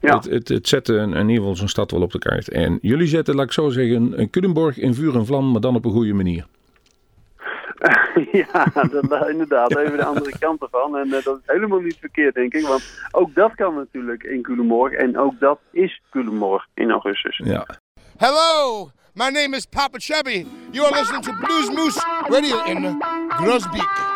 Ja. 0.00 0.14
Het, 0.14 0.24
het, 0.24 0.48
het 0.48 0.68
zetten 0.68 1.12
in 1.12 1.28
ieder 1.28 1.36
geval 1.36 1.56
zo'n 1.56 1.68
stad 1.68 1.90
wel 1.90 2.02
op 2.02 2.12
de 2.12 2.18
kaart. 2.18 2.48
En 2.48 2.78
jullie 2.82 3.06
zetten, 3.06 3.34
laat 3.34 3.44
ik 3.44 3.52
zo 3.52 3.68
zeggen, 3.68 4.20
een 4.20 4.30
Culemborg 4.30 4.78
in 4.78 4.94
vuur 4.94 5.14
en 5.14 5.26
vlam, 5.26 5.50
maar 5.50 5.60
dan 5.60 5.74
op 5.74 5.84
een 5.84 5.90
goede 5.90 6.12
manier. 6.14 6.46
ja, 8.52 8.64
dat, 8.90 9.08
nou, 9.08 9.30
inderdaad, 9.30 9.76
even 9.76 9.96
de 9.96 10.04
andere 10.04 10.38
kant 10.46 10.62
ervan. 10.62 10.96
En 10.96 11.12
eh, 11.12 11.24
dat 11.24 11.36
is 11.36 11.42
helemaal 11.46 11.80
niet 11.80 11.96
verkeerd, 12.00 12.34
denk 12.34 12.54
ik. 12.54 12.66
Want 12.66 13.08
ook 13.10 13.34
dat 13.34 13.54
kan 13.54 13.74
natuurlijk 13.74 14.22
in 14.22 14.42
Culemborg. 14.42 14.92
En 14.92 15.18
ook 15.18 15.40
dat 15.40 15.58
is 15.70 16.00
Culemborg 16.10 16.66
in 16.74 16.90
augustus. 16.90 17.40
Ja. 17.44 17.66
Hello, 18.16 18.90
my 19.16 19.30
name 19.30 19.54
is 19.54 19.66
Papa 19.66 19.98
Chubby. 19.98 20.46
You 20.72 20.84
are 20.84 20.92
listening 20.92 21.22
to 21.22 21.32
Blues 21.32 21.70
Moose 21.70 21.98
Radio 22.28 22.62
in 22.64 23.00
Grosbeek. 23.00 24.15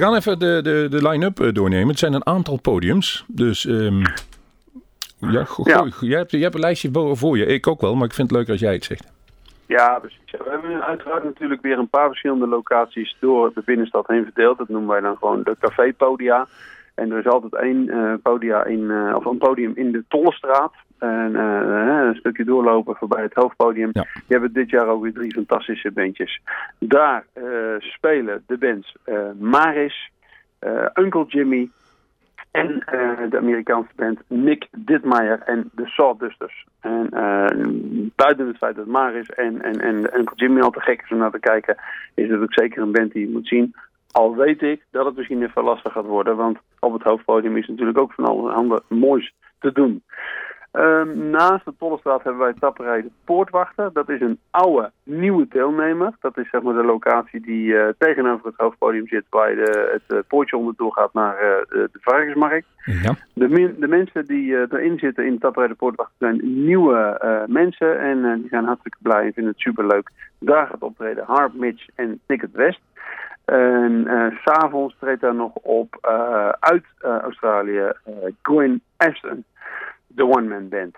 Gaan 0.00 0.14
even 0.14 0.38
de, 0.38 0.60
de, 0.62 0.86
de 0.90 1.08
line-up 1.08 1.40
eh, 1.40 1.52
doornemen. 1.52 1.88
Het 1.88 1.98
zijn 1.98 2.12
een 2.12 2.26
aantal 2.26 2.60
podiums. 2.60 3.24
Dus 3.28 3.66
ehm, 3.66 4.00
ja, 5.18 5.46
Jij, 6.00 6.18
hebt, 6.18 6.30
jij 6.30 6.40
hebt 6.40 6.54
een 6.54 6.60
lijstje 6.60 6.90
voor 6.92 7.38
je. 7.38 7.46
Ik 7.46 7.66
ook 7.66 7.80
wel, 7.80 7.94
maar 7.94 8.06
ik 8.06 8.14
vind 8.14 8.30
het 8.30 8.38
leuk 8.38 8.48
als 8.48 8.60
jij 8.60 8.72
het 8.72 8.84
zegt. 8.84 9.12
Ja, 9.66 9.98
precies. 9.98 10.18
We 10.30 10.50
hebben 10.50 10.84
uiteraard 10.84 11.24
natuurlijk 11.24 11.62
weer 11.62 11.78
een 11.78 11.88
paar 11.88 12.08
verschillende 12.08 12.46
locaties 12.46 13.16
door 13.20 13.50
de 13.54 13.62
binnenstad 13.64 14.06
heen 14.06 14.24
verdeeld. 14.24 14.58
Dat 14.58 14.68
noemen 14.68 14.90
wij 14.90 15.00
dan 15.00 15.16
gewoon 15.16 15.42
de 15.42 15.56
café-podia. 15.60 16.46
En 16.94 17.10
er 17.12 17.18
is 17.18 17.26
altijd 17.26 17.54
één 17.54 17.88
eh, 17.88 18.14
podia 18.22 18.64
in, 18.64 18.90
eh, 18.90 19.14
of 19.16 19.24
een 19.24 19.38
podium 19.38 19.72
in 19.74 19.92
de 19.92 20.04
Tollestraat. 20.08 20.72
En 21.00 21.36
eh, 21.36 22.06
een 22.06 22.14
stukje 22.14 22.44
doorlopen 22.44 22.96
voorbij 22.96 23.22
het 23.22 23.34
hoofdpodium. 23.34 23.90
Ja. 23.92 24.02
Die 24.02 24.22
hebben 24.26 24.52
dit 24.52 24.70
jaar 24.70 24.86
ook 24.86 25.02
weer 25.02 25.12
drie 25.12 25.32
fantastische 25.32 25.90
bandjes. 25.90 26.40
Daar 26.78 27.24
eh, 27.32 27.44
spelen 27.78 28.44
de 28.46 28.58
bands 28.58 28.96
eh, 29.04 29.16
Maris, 29.38 30.10
eh, 30.58 30.86
Uncle 30.94 31.24
Jimmy 31.26 31.70
en 32.50 32.84
eh, 32.84 33.30
de 33.30 33.36
Amerikaanse 33.36 33.90
band 33.96 34.20
Nick 34.26 34.68
Ditmeyer 34.70 35.40
en 35.40 35.70
de 35.72 35.86
Sawdusters. 35.86 36.66
En 36.80 37.08
eh, 37.10 37.56
buiten 38.16 38.46
het 38.46 38.56
feit 38.56 38.76
dat 38.76 38.86
Maris 38.86 39.28
en, 39.28 39.62
en, 39.62 39.80
en 39.80 40.18
Uncle 40.18 40.36
Jimmy 40.36 40.60
al 40.60 40.70
te 40.70 40.80
gek 40.80 41.02
is 41.02 41.10
om 41.10 41.18
naar 41.18 41.30
te 41.30 41.38
kijken, 41.38 41.76
is 42.14 42.30
het 42.30 42.40
ook 42.40 42.52
zeker 42.52 42.82
een 42.82 42.92
band 42.92 43.12
die 43.12 43.26
je 43.26 43.32
moet 43.32 43.48
zien. 43.48 43.74
Al 44.10 44.36
weet 44.36 44.62
ik 44.62 44.84
dat 44.90 45.04
het 45.04 45.16
misschien 45.16 45.42
even 45.42 45.64
lastig 45.64 45.92
gaat 45.92 46.04
worden, 46.04 46.36
want 46.36 46.58
op 46.78 46.92
het 46.92 47.02
hoofdpodium 47.02 47.56
is 47.56 47.68
natuurlijk 47.68 47.98
ook 47.98 48.12
van 48.12 48.24
allerhande 48.24 48.82
moois 48.88 49.34
te 49.58 49.72
doen. 49.72 50.02
Ehm, 50.70 51.30
naast 51.30 51.64
de 51.64 51.74
Tollestraat 51.78 52.22
hebben 52.22 52.42
wij 52.42 52.54
tapperij 52.58 53.02
de 53.02 53.10
Poortwachter. 53.24 53.92
Dat 53.92 54.08
is 54.08 54.20
een 54.20 54.38
oude, 54.50 54.90
nieuwe 55.02 55.46
deelnemer. 55.48 56.12
Dat 56.20 56.38
is 56.38 56.50
zeg 56.50 56.62
maar 56.62 56.74
de 56.74 56.84
locatie 56.84 57.40
die 57.40 57.78
eh, 57.78 57.88
tegenover 57.98 58.46
het 58.46 58.54
hoofdpodium 58.56 59.08
zit, 59.08 59.24
waar 59.30 59.54
de, 59.54 59.90
het 59.92 60.16
eh, 60.16 60.24
poortje 60.28 60.56
onderdoor 60.56 60.92
gaat 60.92 61.12
naar 61.12 61.36
eh, 61.36 61.66
de, 61.68 61.88
varkensmarkt. 61.92 62.66
Ja. 62.84 63.14
De, 63.34 63.48
min- 63.48 63.76
de 63.78 63.88
mensen 63.88 64.26
die 64.26 64.56
erin 64.56 64.98
zitten 64.98 65.26
in 65.26 65.38
Tapperij 65.38 65.68
de 65.68 65.74
Poortwacht 65.74 66.12
zijn 66.18 66.64
nieuwe 66.64 67.18
mensen 67.48 68.00
en 68.00 68.40
die 68.40 68.48
zijn 68.48 68.64
hartstikke 68.64 68.98
blij 69.02 69.24
en 69.26 69.32
vinden 69.32 69.52
het 69.52 69.60
superleuk. 69.60 70.10
Daar 70.38 70.66
gaat 70.66 70.82
optreden 70.82 71.24
Harp, 71.26 71.54
Mitch 71.54 71.86
en 71.94 72.20
Ticket 72.26 72.52
West. 72.52 72.80
En 73.44 74.06
s 74.38 74.42
s'avonds 74.42 74.96
treedt 74.98 75.20
daar 75.20 75.34
nog 75.34 75.54
op 75.54 75.98
uit 76.60 76.84
Australië 77.00 77.92
Gwen 78.42 78.82
Ashton, 78.96 79.44
de 80.14 80.24
one-man 80.24 80.68
band. 80.68 80.96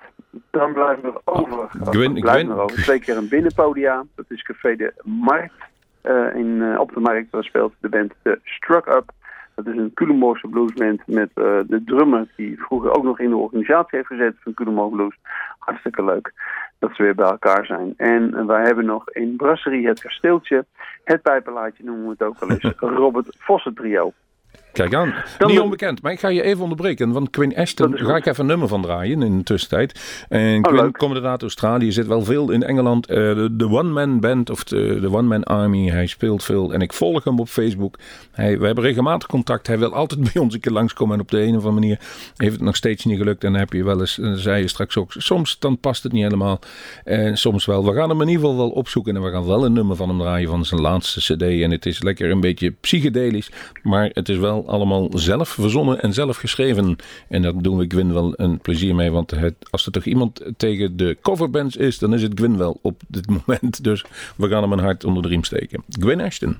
Dan 0.51 0.73
blijven 0.73 1.13
we 1.13 1.21
over, 1.25 1.69
Gwen- 1.85 2.21
blijven 2.21 2.61
over 2.61 2.83
twee 2.83 3.01
keer 3.01 3.17
een 3.17 3.29
binnenpodia. 3.29 4.05
Dat 4.15 4.25
is 4.29 4.43
Café 4.43 4.77
de 4.77 4.93
Markt. 5.05 5.55
Eh, 6.01 6.35
in, 6.35 6.63
eh, 6.63 6.81
op 6.81 6.93
de 6.95 7.01
markt 7.01 7.33
daar 7.33 7.45
speelt 7.45 7.75
de 7.81 7.89
band 7.89 8.13
de 8.23 8.41
Struck 8.45 8.87
Up. 8.87 9.11
Dat 9.55 9.67
is 9.67 9.77
een 9.77 9.91
Culemborgse 9.95 10.49
bluesband 10.49 11.07
met 11.07 11.31
eh, 11.35 11.59
de 11.67 11.83
drummer 11.85 12.27
die 12.37 12.63
vroeger 12.63 12.93
ook 12.93 13.05
nog 13.05 13.19
in 13.19 13.31
de 13.31 13.37
organisatie 13.37 13.97
heeft 13.99 14.07
gezeten 14.07 14.39
van 14.43 14.55
Culemborg 14.55 14.91
Blues. 14.91 15.19
Hartstikke 15.59 16.05
leuk 16.05 16.33
dat 16.79 16.91
ze 16.95 17.03
weer 17.03 17.15
bij 17.15 17.27
elkaar 17.27 17.67
zijn. 17.67 17.95
En 17.97 18.47
wij 18.47 18.63
hebben 18.63 18.85
nog 18.85 19.11
in 19.11 19.37
Brasserie 19.37 19.87
het 19.87 20.01
kasteeltje, 20.01 20.65
het 21.05 21.23
pijpenlaatje 21.23 21.85
noemen 21.85 22.05
we 22.05 22.11
het 22.11 22.23
ook 22.23 22.39
wel 22.39 22.51
eens, 22.51 22.75
Robert 23.01 23.37
Vossen 23.39 23.75
trio. 23.75 24.13
Kijk 24.73 24.95
aan. 24.95 25.15
Dan 25.39 25.51
Niet 25.51 25.61
onbekend, 25.61 26.03
maar 26.03 26.13
ik 26.13 26.21
ga 26.21 26.29
je 26.29 26.43
even 26.43 26.63
onderbreken. 26.63 27.13
Want 27.13 27.31
Quinn 27.31 27.57
Ashton, 27.57 27.99
ga 27.99 28.17
ik 28.17 28.27
even 28.27 28.41
een 28.41 28.47
nummer 28.47 28.69
van 28.69 28.83
draaien 28.83 29.23
in 29.23 29.39
de 29.39 29.45
tussentijd. 29.45 30.25
En 30.29 30.57
Oh, 30.57 30.73
Quinn 30.73 30.93
komt 30.93 31.03
inderdaad 31.03 31.33
uit 31.33 31.43
Australië, 31.43 31.93
zit 31.93 32.07
wel 32.07 32.25
veel 32.25 32.51
in 32.51 32.63
Engeland. 32.63 33.07
Eh, 33.07 33.17
de 33.17 33.51
de 33.53 33.69
one-man 33.69 34.21
band 34.21 34.51
of 34.51 34.65
de, 34.65 34.99
de 35.01 35.11
one-man 35.11 35.43
army, 35.43 35.89
hij 35.89 36.07
speelt 36.07 36.45
veel. 36.45 36.73
En 36.73 36.81
ik 36.81 36.93
volg 36.93 37.25
hem 37.25 37.39
op 37.39 37.49
Facebook. 37.49 37.99
Hij, 38.31 38.59
we 38.59 38.67
hebben 38.67 38.85
regelmatig 38.85 39.29
contact. 39.29 39.67
Hij 39.67 39.79
wil 39.79 39.95
altijd 39.95 40.21
bij 40.33 40.43
ons 40.43 40.55
een 40.55 40.61
keer 40.61 40.73
langskomen. 40.73 41.15
En 41.15 41.21
op 41.21 41.31
de 41.31 41.41
een 41.41 41.49
of 41.49 41.55
andere 41.55 41.73
manier 41.73 41.99
heeft 42.37 42.53
het 42.53 42.63
nog 42.63 42.77
steeds 42.77 43.05
niet 43.05 43.19
gelukt. 43.19 43.45
En 43.45 43.51
dan 43.51 43.61
heb 43.61 43.73
je 43.73 43.85
wel 43.85 44.01
eens, 44.01 44.19
en 44.19 44.39
zei 44.39 44.61
je 44.61 44.69
straks 44.69 44.97
ook, 44.97 45.13
soms 45.17 45.59
dan 45.59 45.79
past 45.79 46.03
het 46.03 46.13
niet 46.13 46.23
helemaal. 46.23 46.59
En 47.05 47.37
soms 47.37 47.67
wel. 47.67 47.85
We 47.85 47.93
gaan 47.93 48.09
hem 48.09 48.21
in 48.21 48.29
ieder 48.29 48.43
geval 48.43 48.57
wel 48.57 48.71
opzoeken. 48.71 49.17
En 49.17 49.23
we 49.23 49.31
gaan 49.31 49.47
wel 49.47 49.65
een 49.65 49.73
nummer 49.73 49.97
van 49.97 50.09
hem 50.09 50.19
draaien 50.19 50.49
van 50.49 50.65
zijn 50.65 50.81
laatste 50.81 51.21
cd. 51.21 51.43
En 51.43 51.71
het 51.71 51.87
is 51.87 52.03
lekker 52.03 52.31
een 52.31 52.41
beetje 52.41 52.71
psychedelisch. 52.71 53.51
Maar 53.83 54.11
het 54.13 54.29
is 54.29 54.39
wel 54.39 54.62
allemaal 54.67 55.09
zelf 55.15 55.49
verzonnen 55.49 56.03
en 56.03 56.13
zelf 56.13 56.37
geschreven. 56.37 56.97
En 57.29 57.43
daar 57.43 57.53
doen 57.57 57.77
we 57.79 57.85
Gwyn 57.89 58.13
wel 58.13 58.33
een 58.37 58.59
plezier 58.59 58.95
mee. 58.95 59.11
Want 59.11 59.31
het, 59.31 59.55
als 59.71 59.87
er 59.87 59.93
toch 59.93 60.05
iemand 60.05 60.41
tegen 60.57 60.97
de 60.97 61.17
coverbands 61.23 61.77
is, 61.77 61.99
dan 61.99 62.15
is 62.15 62.23
het 62.23 62.33
Gwyn 62.35 62.57
wel 62.57 62.79
op 62.83 63.01
dit 63.09 63.27
moment. 63.47 63.85
Dus 63.85 64.05
we 64.37 64.49
gaan 64.49 64.63
hem 64.63 64.73
een 64.73 64.79
hart 64.79 65.05
onder 65.05 65.23
de 65.23 65.29
riem 65.29 65.45
steken. 65.45 65.83
Gwyn 65.89 66.21
Ashton. 66.21 66.57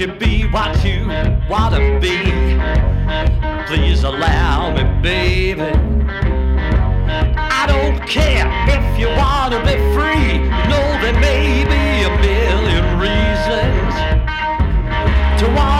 You 0.00 0.06
be 0.06 0.44
what 0.44 0.82
you 0.82 1.06
wanna 1.46 2.00
be. 2.00 2.22
Please 3.66 4.02
allow 4.02 4.72
me, 4.74 4.82
baby. 5.02 5.60
I 7.36 7.66
don't 7.66 8.00
care 8.08 8.46
if 8.76 8.98
you 8.98 9.08
wanna 9.08 9.60
be 9.60 9.76
free. 9.92 10.38
No, 10.72 10.80
there 11.02 11.20
may 11.20 11.64
be 11.74 11.84
a 12.08 12.12
million 12.24 12.84
reasons 12.98 13.94
to 15.38 15.46
what 15.54 15.79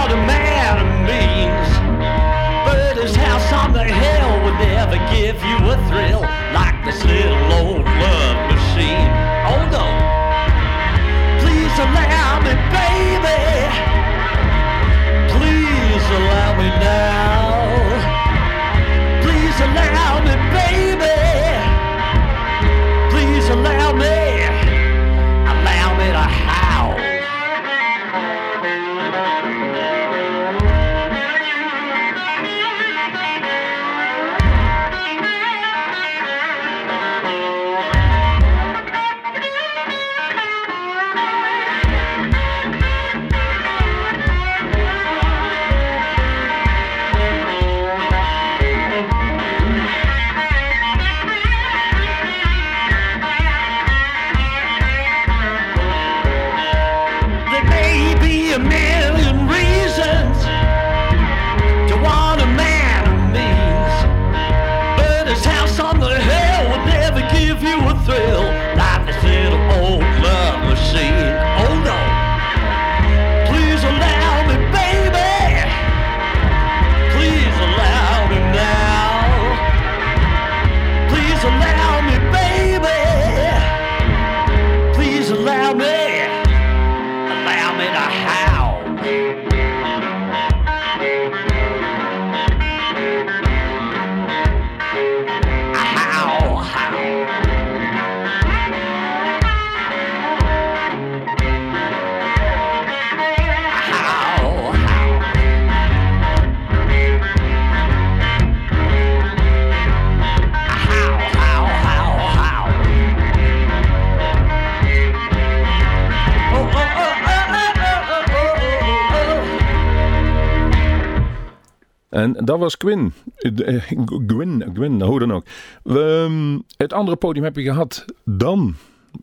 En 122.11 122.33
dat 122.33 122.59
was 122.59 122.75
Gwyn. 122.79 123.13
Eh, 123.37 123.83
Gwyn, 124.27 124.71
Gwyn, 124.75 125.03
hoe 125.03 125.19
dan 125.19 125.33
ook. 125.33 125.45
Ehm, 125.85 126.59
het 126.77 126.93
andere 126.93 127.17
podium 127.17 127.45
heb 127.45 127.57
je 127.57 127.63
gehad. 127.63 128.05
Dan 128.25 128.75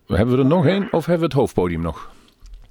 hebben 0.07 0.35
we 0.35 0.41
er 0.41 0.47
nog 0.47 0.65
één 0.65 0.87
of 0.91 1.05
hebben 1.05 1.17
we 1.17 1.23
het 1.25 1.33
hoofdpodium 1.33 1.81
nog? 1.81 2.15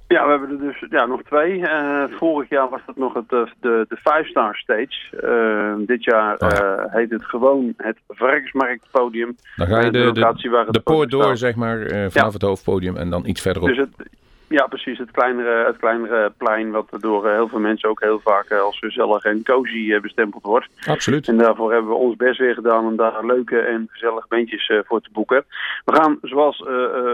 Ja, 0.07 0.23
we 0.25 0.29
hebben 0.29 0.49
er 0.49 0.59
dus 0.59 0.85
ja, 0.89 1.05
nog 1.05 1.21
twee. 1.23 1.67
Eh, 1.67 2.03
vorig 2.17 2.49
jaar 2.49 2.69
was 2.69 2.79
dat 2.85 2.95
nog 2.97 3.13
het, 3.13 3.31
eh, 3.31 3.41
de, 3.59 3.85
de 3.89 3.95
Five 3.95 4.23
Star 4.23 4.55
Stage. 4.55 5.17
Eh, 5.21 5.87
dit 5.87 6.03
jaar 6.03 6.33
Oh 6.37 6.49
ja. 6.49 6.75
eh, 6.75 6.93
heet 6.93 7.09
het 7.09 7.25
gewoon 7.25 7.73
het 7.77 7.97
Varkensmarktpodium. 8.07 9.35
Dan 9.55 9.67
ga 9.67 9.79
je 9.79 9.85
Eh, 9.85 9.91
de, 9.91 10.11
de, 10.11 10.67
de 10.71 10.79
poort 10.79 11.09
door, 11.11 11.37
zeg 11.37 11.55
maar, 11.55 11.81
eh, 11.81 12.05
vanaf 12.09 12.33
het 12.33 12.41
hoofdpodium 12.41 12.95
en 12.97 13.09
dan 13.09 13.25
iets 13.25 13.41
verderop. 13.41 13.69
Dus 13.69 13.77
het, 13.77 14.09
ja, 14.47 14.67
precies. 14.67 14.97
Het 14.97 15.11
kleinere, 15.11 15.65
het 15.65 15.77
kleinere 15.77 16.33
plein 16.37 16.71
wat 16.71 16.87
door 16.99 17.25
eh, 17.25 17.33
heel 17.33 17.47
veel 17.47 17.59
mensen 17.59 17.89
ook 17.89 18.01
heel 18.01 18.19
vaak 18.19 18.45
eh, 18.45 18.59
als 18.59 18.79
gezellig 18.79 19.23
en 19.23 19.43
cozy 19.43 19.93
eh, 19.93 20.01
bestempeld 20.01 20.43
wordt. 20.43 20.67
Absoluut. 20.87 21.27
En 21.27 21.37
daarvoor 21.37 21.71
hebben 21.71 21.91
we 21.91 21.97
ons 21.97 22.15
best 22.15 22.39
weer 22.39 22.53
gedaan 22.53 22.85
om 22.85 22.95
daar 22.95 23.25
leuke 23.25 23.59
en 23.59 23.87
gezellige 23.91 24.27
bandjes 24.29 24.71
voor 24.85 25.01
te 25.01 25.09
boeken. 25.11 25.45
We 25.85 25.95
gaan 25.95 26.17
zoals 26.21 26.57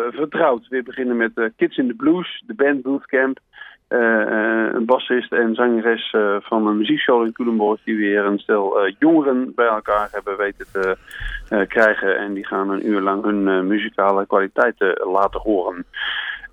vertrouwd 0.10 0.68
weer 0.68 0.84
beginnen 0.84 1.18
met 1.18 1.52
Kids 1.58 1.78
in 1.78 1.88
the 1.88 1.94
Blues, 1.94 2.44
de 2.46 2.54
band 2.54 2.82
Bootcamp. 2.82 3.40
Een 3.88 4.86
bassist 4.86 5.32
en 5.32 5.56
zangeres 5.56 6.16
van 6.40 6.68
een 6.68 6.78
muziekschool 6.78 7.24
in 7.24 7.32
Culemborg 7.32 7.80
die 7.84 7.98
weer 7.98 8.26
een 8.26 8.40
stel 8.40 8.90
jongeren 9.00 9.52
bij 9.56 9.68
elkaar 9.68 10.10
hebben 10.12 10.38
weten 10.38 10.66
te 10.72 10.98
krijgen. 11.68 12.18
En 12.18 12.34
die 12.34 12.46
gaan 12.46 12.70
een 12.70 12.88
uur 12.88 13.02
lang 13.02 13.24
hun 13.24 13.68
muzikale 13.68 14.26
kwaliteiten 14.26 15.08
laten 15.08 15.42
horen. 15.42 15.86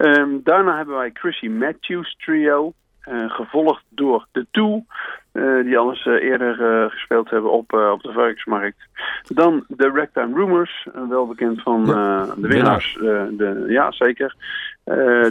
Ehm, 0.00 0.28
daarna 0.44 0.76
hebben 0.76 0.96
wij 0.96 1.10
Chrissy 1.14 1.48
Matthews 1.48 2.16
Trio. 2.18 2.72
eh, 3.00 3.30
gevolgd 3.30 3.82
door 3.88 4.26
de 4.32 4.46
Two, 4.50 4.84
eh, 5.32 5.62
die 5.64 5.78
alles 5.78 6.06
eh, 6.06 6.12
eerder 6.12 6.54
gespeeld 6.90 7.30
hebben 7.30 7.50
op, 7.50 7.72
op 7.72 8.02
de 8.02 8.12
Varkensmarkt. 8.12 8.76
Dan 9.22 9.64
de 9.68 9.90
Ragtime 9.94 10.34
Rumors, 10.38 10.86
wel 11.08 11.26
bekend 11.26 11.62
van 11.62 11.84
de 12.36 12.48
winnaars. 12.48 12.96
de, 13.00 13.64
ja, 13.68 13.92
zeker. 13.92 14.34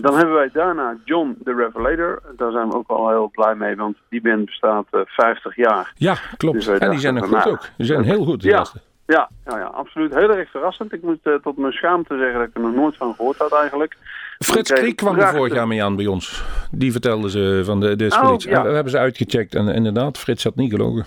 Dan 0.01 0.15
hebben 0.17 0.33
wij 0.33 0.49
daarna 0.53 0.97
John 1.05 1.37
the 1.43 1.53
Revelator. 1.53 2.21
Daar 2.37 2.51
zijn 2.51 2.67
we 2.67 2.75
ook 2.75 2.89
al 2.89 3.09
heel 3.09 3.29
blij 3.31 3.55
mee, 3.55 3.75
want 3.75 3.97
die 4.09 4.21
band 4.21 4.45
bestaat 4.45 4.85
eh, 4.91 5.01
50 5.05 5.55
jaar. 5.55 5.91
Ja, 5.95 6.15
klopt. 6.37 6.55
Dus 6.55 6.67
en 6.67 6.89
die 6.89 6.99
zijn 6.99 7.15
er 7.15 7.23
goed 7.23 7.41
van, 7.41 7.51
ook. 7.51 7.61
Die 7.77 7.85
zijn 7.85 8.03
heel 8.03 8.25
goed, 8.25 8.43
Ja. 8.43 8.65
Ja, 9.05 9.29
ja, 9.45 9.57
ja, 9.57 9.65
absoluut. 9.65 10.13
Heel 10.13 10.35
erg 10.35 10.49
verrassend. 10.49 10.93
Ik 10.93 11.01
moet 11.01 11.19
tot 11.41 11.57
mijn 11.57 11.73
schaamte 11.73 12.17
zeggen 12.17 12.39
dat 12.39 12.47
ik 12.47 12.55
er 12.55 12.61
nog 12.61 12.75
nooit 12.75 12.97
van 12.97 13.13
gehoord 13.15 13.37
had 13.37 13.53
eigenlijk. 13.53 13.97
Frits 14.45 14.71
Kriek 14.71 14.95
kwam 14.95 15.19
er 15.19 15.33
vorig 15.33 15.53
jaar 15.53 15.67
mee 15.67 15.83
aan 15.83 15.95
bij 15.95 16.05
ons. 16.07 16.43
Die 16.71 16.91
vertelde 16.91 17.29
ze 17.29 17.61
van 17.65 17.79
de, 17.79 17.95
de 17.95 18.17
Oh, 18.21 18.35
ja. 18.39 18.63
We 18.63 18.69
hebben 18.69 18.91
ze 18.91 18.97
uitgecheckt 18.97 19.55
en 19.55 19.67
inderdaad, 19.67 20.17
Frits 20.17 20.43
had 20.43 20.55
niet 20.55 20.71
gelogen. 20.71 21.05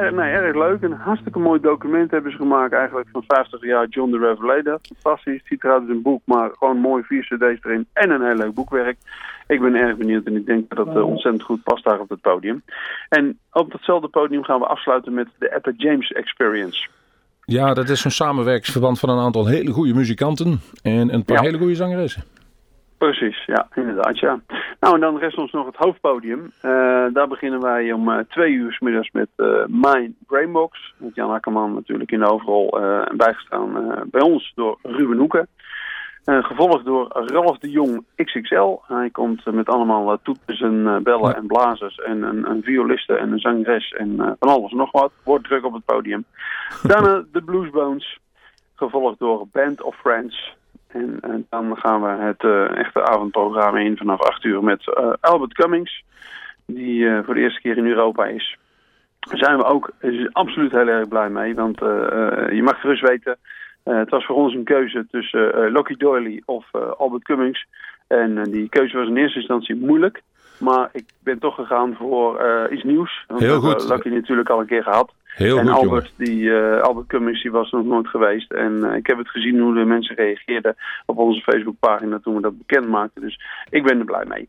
Nee, 0.00 0.30
erg 0.32 0.54
leuk. 0.56 0.82
Een 0.82 0.92
hartstikke 0.92 1.38
mooi 1.38 1.60
document 1.60 2.10
hebben 2.10 2.30
ze 2.32 2.36
gemaakt 2.36 2.72
eigenlijk 2.72 3.08
van 3.12 3.24
50 3.26 3.62
jaar 3.64 3.86
John 3.88 4.10
the 4.10 4.18
Revelator. 4.18 4.78
Fantastisch. 4.82 5.32
Het 5.38 5.46
ziet 5.46 5.64
eruit 5.64 5.80
als 5.80 5.90
een 5.90 6.02
boek, 6.02 6.22
maar 6.24 6.50
gewoon 6.58 6.78
mooi 6.78 7.02
vier 7.02 7.22
cd's 7.22 7.64
erin 7.64 7.86
en 7.92 8.10
een 8.10 8.22
heel 8.26 8.34
leuk 8.36 8.54
boekwerk. 8.54 8.96
Ik 9.46 9.60
ben 9.60 9.74
erg 9.74 9.96
benieuwd 9.96 10.24
en 10.26 10.36
ik 10.36 10.46
denk 10.46 10.74
dat 10.76 10.86
het 10.86 10.96
eh, 10.96 11.06
ontzettend 11.06 11.42
goed 11.42 11.62
past 11.62 11.84
daar 11.84 12.00
op 12.00 12.08
het 12.08 12.20
podium. 12.20 12.62
En 13.08 13.38
op 13.52 13.70
datzelfde 13.72 14.08
podium 14.08 14.44
gaan 14.44 14.60
we 14.60 14.66
afsluiten 14.66 15.14
met 15.14 15.28
de 15.38 15.48
Etta 15.48 15.72
James 15.76 16.12
Experience. 16.12 16.88
Ja, 17.44 17.74
dat 17.74 17.88
is 17.88 18.00
zo'n 18.00 18.10
samenwerkingsverband 18.10 18.98
van 18.98 19.08
een 19.08 19.18
aantal 19.24 19.46
hele 19.46 19.70
goede 19.72 19.94
muzikanten 19.94 20.60
en 20.82 21.14
een 21.14 21.24
paar 21.24 21.36
Ja. 21.36 21.42
hele 21.42 21.58
goede 21.58 21.74
zangeressen. 21.74 22.22
Precies, 23.04 23.44
ja, 23.46 23.68
inderdaad, 23.74 24.18
ja. 24.18 24.40
Nou, 24.80 24.94
en 24.94 25.00
dan 25.00 25.18
rest 25.18 25.38
ons 25.38 25.52
nog 25.52 25.66
het 25.66 25.76
hoofdpodium. 25.76 26.52
Eh, 26.60 26.70
daar 27.12 27.28
beginnen 27.28 27.60
wij 27.60 27.92
om 27.92 28.10
eh, 28.10 28.18
twee 28.28 28.52
uur 28.52 28.72
's 28.72 28.80
middags 28.80 29.10
met 29.10 29.28
Mijn 29.66 30.16
Brainbox. 30.26 30.94
Met 30.96 31.14
Jan 31.14 31.30
Akkerman 31.30 31.74
natuurlijk 31.74 32.12
in 32.12 32.18
de 32.18 33.04
en 33.08 33.16
bijgestaan 33.16 33.94
bij 34.10 34.20
ons 34.20 34.52
door 34.54 34.78
Ruben 34.82 35.18
Hoeken. 35.18 35.48
Gevolgd 36.24 36.84
door 36.84 37.08
Ralf 37.08 37.58
de 37.58 37.70
Jong 37.70 38.04
XXL. 38.16 38.78
Hij 38.86 39.10
komt 39.10 39.44
met 39.44 39.68
allemaal 39.68 40.18
toeters 40.22 40.60
en 40.60 40.86
eh, 40.86 40.96
bellen 40.96 41.36
en 41.36 41.46
blazers 41.46 41.96
en 41.96 42.22
een, 42.22 42.50
een 42.50 42.62
violiste 42.62 43.16
en 43.16 43.32
een 43.32 43.38
zangeres 43.38 43.92
en 43.92 44.36
van 44.38 44.48
alles 44.48 44.70
en 44.70 44.76
nog 44.76 44.92
wat. 44.92 45.12
Wordt 45.24 45.44
druk 45.44 45.64
op 45.64 45.72
het 45.72 45.84
podium. 45.84 46.24
Daarna 46.82 47.24
de 47.32 47.42
Bluesbones. 47.42 48.18
Gevolgd 48.74 49.18
door 49.18 49.46
Band 49.52 49.82
of 49.82 49.96
Friends. 49.96 50.54
En, 50.94 51.18
en 51.20 51.46
dan 51.50 51.76
gaan 51.76 52.02
we 52.02 52.08
het 52.08 52.42
eh, 52.42 52.76
echte 52.76 53.06
avondprogramma 53.06 53.78
in 53.78 53.96
vanaf 53.96 54.20
8 54.20 54.44
uur 54.44 54.64
met 54.64 54.94
eh, 54.94 55.12
Albert 55.20 55.52
Cummings. 55.52 56.04
Die 56.66 57.08
eh, 57.08 57.24
voor 57.24 57.34
de 57.34 57.40
eerste 57.40 57.60
keer 57.60 57.76
in 57.76 57.86
Europa 57.86 58.24
is. 58.24 58.58
Daar 59.18 59.38
zijn 59.38 59.56
we 59.56 59.64
ook 59.64 59.90
absoluut 60.32 60.72
heel 60.72 60.88
erg 60.88 61.08
blij 61.08 61.28
mee. 61.28 61.54
Want 61.54 61.78
je 61.78 62.60
mag 62.62 62.80
gerust 62.80 63.02
weten, 63.02 63.36
het 63.82 64.10
was 64.10 64.24
voor 64.24 64.36
ons 64.36 64.54
een 64.54 64.64
keuze 64.64 65.06
tussen 65.10 65.72
Lucky 65.72 65.96
Doyley 65.96 66.42
of 66.44 66.66
Albert 66.96 67.22
Cummings. 67.22 67.66
En 68.06 68.42
die 68.42 68.68
keuze 68.68 68.96
was 68.96 69.08
in 69.08 69.16
eerste 69.16 69.38
instantie 69.38 69.74
moeilijk. 69.76 70.22
Maar 70.58 70.88
ik 70.92 71.04
ben 71.22 71.38
toch 71.38 71.54
gegaan 71.54 71.94
voor 71.94 72.40
iets 72.70 72.82
nieuws. 72.82 73.24
Want 73.26 73.40
Heel 73.40 73.60
goed. 73.60 74.04
Natuurlijk 74.04 74.50
al 74.50 74.60
een 74.60 74.66
keer 74.66 74.82
gehad. 74.82 75.12
Heel 75.34 75.58
en 75.58 75.68
goed, 75.68 75.76
Albert, 75.76 76.12
die, 76.16 76.54
eh, 76.54 76.80
Albert 76.80 77.06
Cummings 77.06 77.42
die 77.42 77.50
was 77.50 77.70
nog 77.70 77.84
nooit 77.84 78.08
geweest. 78.08 78.52
En 78.52 78.84
eh, 78.84 78.96
ik 78.96 79.06
heb 79.06 79.18
het 79.18 79.28
gezien 79.28 79.60
hoe 79.60 79.74
de 79.74 79.84
mensen 79.84 80.16
reageerden 80.16 80.76
op 81.06 81.18
onze 81.18 81.40
Facebookpagina 81.40 82.18
toen 82.18 82.34
we 82.34 82.40
dat 82.40 82.58
bekend 82.58 82.88
maakten. 82.88 83.22
Dus 83.22 83.40
ik 83.70 83.82
ben 83.82 83.98
er 83.98 84.04
blij 84.04 84.24
mee. 84.28 84.48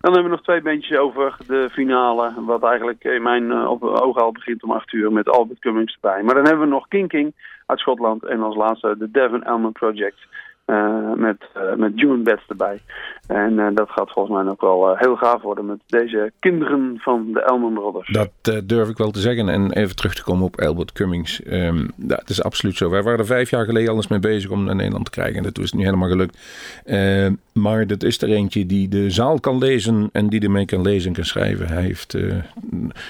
Dan 0.00 0.12
hebben 0.12 0.30
we 0.30 0.36
nog 0.36 0.42
twee 0.42 0.62
beentjes 0.62 0.98
over 0.98 1.36
de 1.46 1.68
finale. 1.72 2.32
Wat 2.36 2.64
eigenlijk 2.64 3.04
in 3.04 3.22
mijn 3.22 3.52
ogen 3.52 4.22
al 4.22 4.32
begint 4.32 4.62
om 4.62 4.72
acht 4.72 4.92
uur 4.92 5.12
met 5.12 5.28
Albert 5.28 5.58
Cummings 5.58 5.94
erbij. 5.94 6.22
Maar 6.22 6.34
dan 6.34 6.44
hebben 6.44 6.64
we 6.64 6.74
nog 6.74 6.88
King 6.88 7.08
King 7.08 7.34
uit 7.66 7.78
Schotland. 7.78 8.24
En 8.24 8.42
als 8.42 8.56
laatste 8.56 8.94
de 8.98 9.10
Devon 9.10 9.44
Elman 9.44 9.72
Project. 9.72 10.26
Eh, 10.64 11.12
met, 11.16 11.36
eh 11.54 11.74
met 11.74 11.92
June 11.94 12.22
Betts 12.22 12.46
erbij. 12.48 12.80
En 13.26 13.58
eh, 13.58 13.66
dat 13.74 13.90
gaat 13.90 14.10
volgens 14.10 14.36
mij 14.36 14.52
ook 14.52 14.60
wel 14.60 14.96
heel 14.96 15.16
gaaf 15.16 15.42
worden 15.42 15.66
met 15.66 15.80
deze 15.86 16.32
kinderen 16.38 16.98
van 16.98 17.32
de 17.32 17.42
Elman 17.42 17.74
Brothers. 17.74 18.12
Dat 18.12 18.62
durf 18.68 18.88
ik 18.88 18.96
wel 18.96 19.10
te 19.10 19.20
zeggen. 19.20 19.48
En 19.48 19.72
even 19.72 19.96
terug 19.96 20.14
te 20.14 20.22
komen 20.22 20.44
op 20.44 20.60
Albert 20.60 20.92
Cummings. 20.92 21.42
Ehm 21.42 21.86
dat 21.96 22.30
is 22.30 22.42
absoluut 22.42 22.76
zo. 22.76 22.90
Wij 22.90 23.02
waren 23.02 23.18
er 23.18 23.26
vijf 23.26 23.50
jaar 23.50 23.64
geleden 23.64 23.92
alles 23.92 24.08
mee 24.08 24.18
bezig 24.18 24.50
om 24.50 24.64
naar 24.64 24.76
Nederland 24.76 25.04
te 25.04 25.10
krijgen. 25.10 25.36
En 25.36 25.42
dat 25.42 25.58
is 25.58 25.72
nu 25.72 25.84
helemaal 25.84 26.08
gelukt. 26.08 26.38
Ehm, 26.84 27.34
maar 27.52 27.86
dat 27.86 28.02
is 28.02 28.22
er 28.22 28.28
eentje 28.28 28.66
die 28.66 28.88
de 28.88 29.10
zaal 29.10 29.40
kan 29.40 29.58
lezen 29.58 30.08
en 30.12 30.28
die 30.28 30.40
ermee 30.40 30.64
kan 30.64 30.82
lezen 30.82 31.08
en 31.08 31.14
kan 31.14 31.24
schrijven. 31.24 31.68
Hij, 31.68 31.82
heeft, 31.82 32.12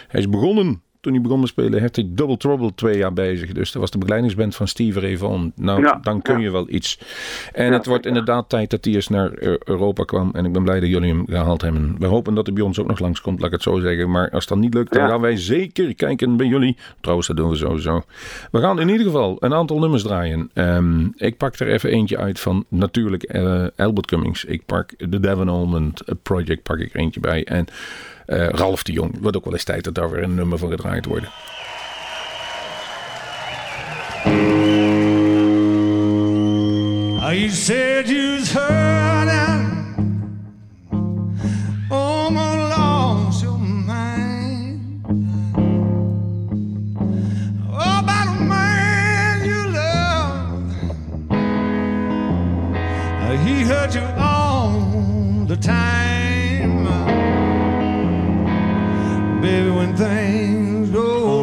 hij 0.09 0.21
is 0.21 0.29
begonnen. 0.29 0.83
Toen 1.03 1.13
hij 1.13 1.23
begon 1.23 1.41
te 1.41 1.47
spelen, 1.47 1.81
heeft 1.81 1.97
hij 1.97 2.09
Double 2.09 2.37
Trouble 2.37 2.75
twee 2.75 2.97
jaar 2.97 3.13
bezig. 3.13 3.53
Dus 3.53 3.73
dat 3.73 3.81
was 3.81 3.91
de 3.91 3.99
begeleidingsband 3.99 4.55
van 4.55 4.69
Steve 4.69 5.01
Ray 5.01 5.17
Vaughan. 5.17 5.53
Nou, 5.57 5.83
Ja, 5.83 5.99
dan 6.03 6.23
kun 6.23 6.37
ja. 6.37 6.41
je 6.41 6.51
wel 6.51 6.67
iets. 6.69 6.99
En 7.53 7.73
het 7.73 7.87
wordt 7.87 8.07
inderdaad 8.07 8.49
tijd 8.49 8.71
dat 8.71 8.85
hij 8.85 8.95
eens 8.95 9.09
naar 9.09 9.33
eh, 9.33 9.55
Europa 9.65 10.05
kwam. 10.05 10.31
En 10.33 10.45
ik 10.45 10.53
ben 10.53 10.63
blij 10.63 10.81
dat 10.81 10.89
jullie 10.89 11.09
hem 11.09 11.25
gehaald 11.27 11.63
hebben. 11.63 11.97
We 11.99 12.07
hopen 12.07 12.35
dat 12.35 12.47
hij 12.47 12.55
bij 12.55 12.65
ons 12.65 12.79
ook 12.79 12.87
nog 12.87 12.99
langskomt, 12.99 13.39
laat 13.39 13.47
ik 13.47 13.53
het 13.53 13.63
zo 13.63 13.79
zeggen. 13.79 14.11
Maar 14.11 14.31
als 14.31 14.47
dat 14.47 14.59
niet 14.59 14.75
lukt, 14.75 14.93
dan 14.93 15.09
gaan 15.09 15.21
wij 15.21 15.37
zeker 15.37 15.95
kijken 15.95 16.37
bij 16.37 16.47
jullie. 16.47 16.77
Trouwens, 17.01 17.29
dat 17.29 17.37
doen 17.37 17.49
we 17.49 17.57
sowieso. 17.57 18.03
We 18.51 18.61
gaan 18.61 18.81
in 18.81 18.89
ieder 18.89 19.07
geval 19.07 19.37
een 19.41 19.55
aantal 19.55 19.79
nummers 19.79 20.03
draaien. 20.03 20.51
Ehm, 20.55 21.07
ik 21.17 21.37
pak 21.37 21.59
er 21.59 21.69
even 21.69 21.91
eentje 21.91 22.19
uit 22.19 22.41
van 22.41 22.65
natuurlijk 22.69 23.23
eh, 23.23 23.67
Albert 23.77 24.07
Cummings. 24.07 24.45
Ik 24.45 24.67
pak 24.67 25.11
de 25.11 25.21
Devon 25.21 25.49
Almond 25.49 26.03
Project 26.23 26.63
pak 26.63 26.79
ik 26.79 26.95
er 26.95 27.01
eentje 27.01 27.21
bij. 27.21 27.45
En 27.45 27.67
eh, 28.33 28.49
Ralf 28.49 28.83
de 28.83 28.93
Jong. 28.93 29.17
Wordt 29.21 29.37
ook 29.37 29.45
wel 29.45 29.53
eens 29.53 29.65
tijd 29.65 29.85
dat 29.85 29.95
daar 29.95 30.11
weer 30.11 30.23
een 30.23 30.35
nummer 30.35 30.59
van 30.59 30.71
gedraaid 30.71 31.05
wordt. 31.07 31.27
You 37.33 37.49
said 37.49 38.09
you 38.09 38.39
was 38.39 38.53
hurting. 38.53 39.65
Almost 41.91 42.77
lost 42.77 43.43
your 43.43 43.59
mind. 43.59 45.03
Oh, 47.73 47.99
about 48.01 48.29
a 48.29 48.39
man 48.53 49.45
you 49.47 49.67
love. 49.73 50.75
Uh, 53.23 53.37
He 53.45 53.65
hurt 53.65 53.95
you 53.95 54.05
all 54.19 55.47
the 55.47 55.57
time. 55.57 56.02
Baby, 59.43 59.71
when 59.71 59.97
things 59.97 60.91
go 60.91 61.42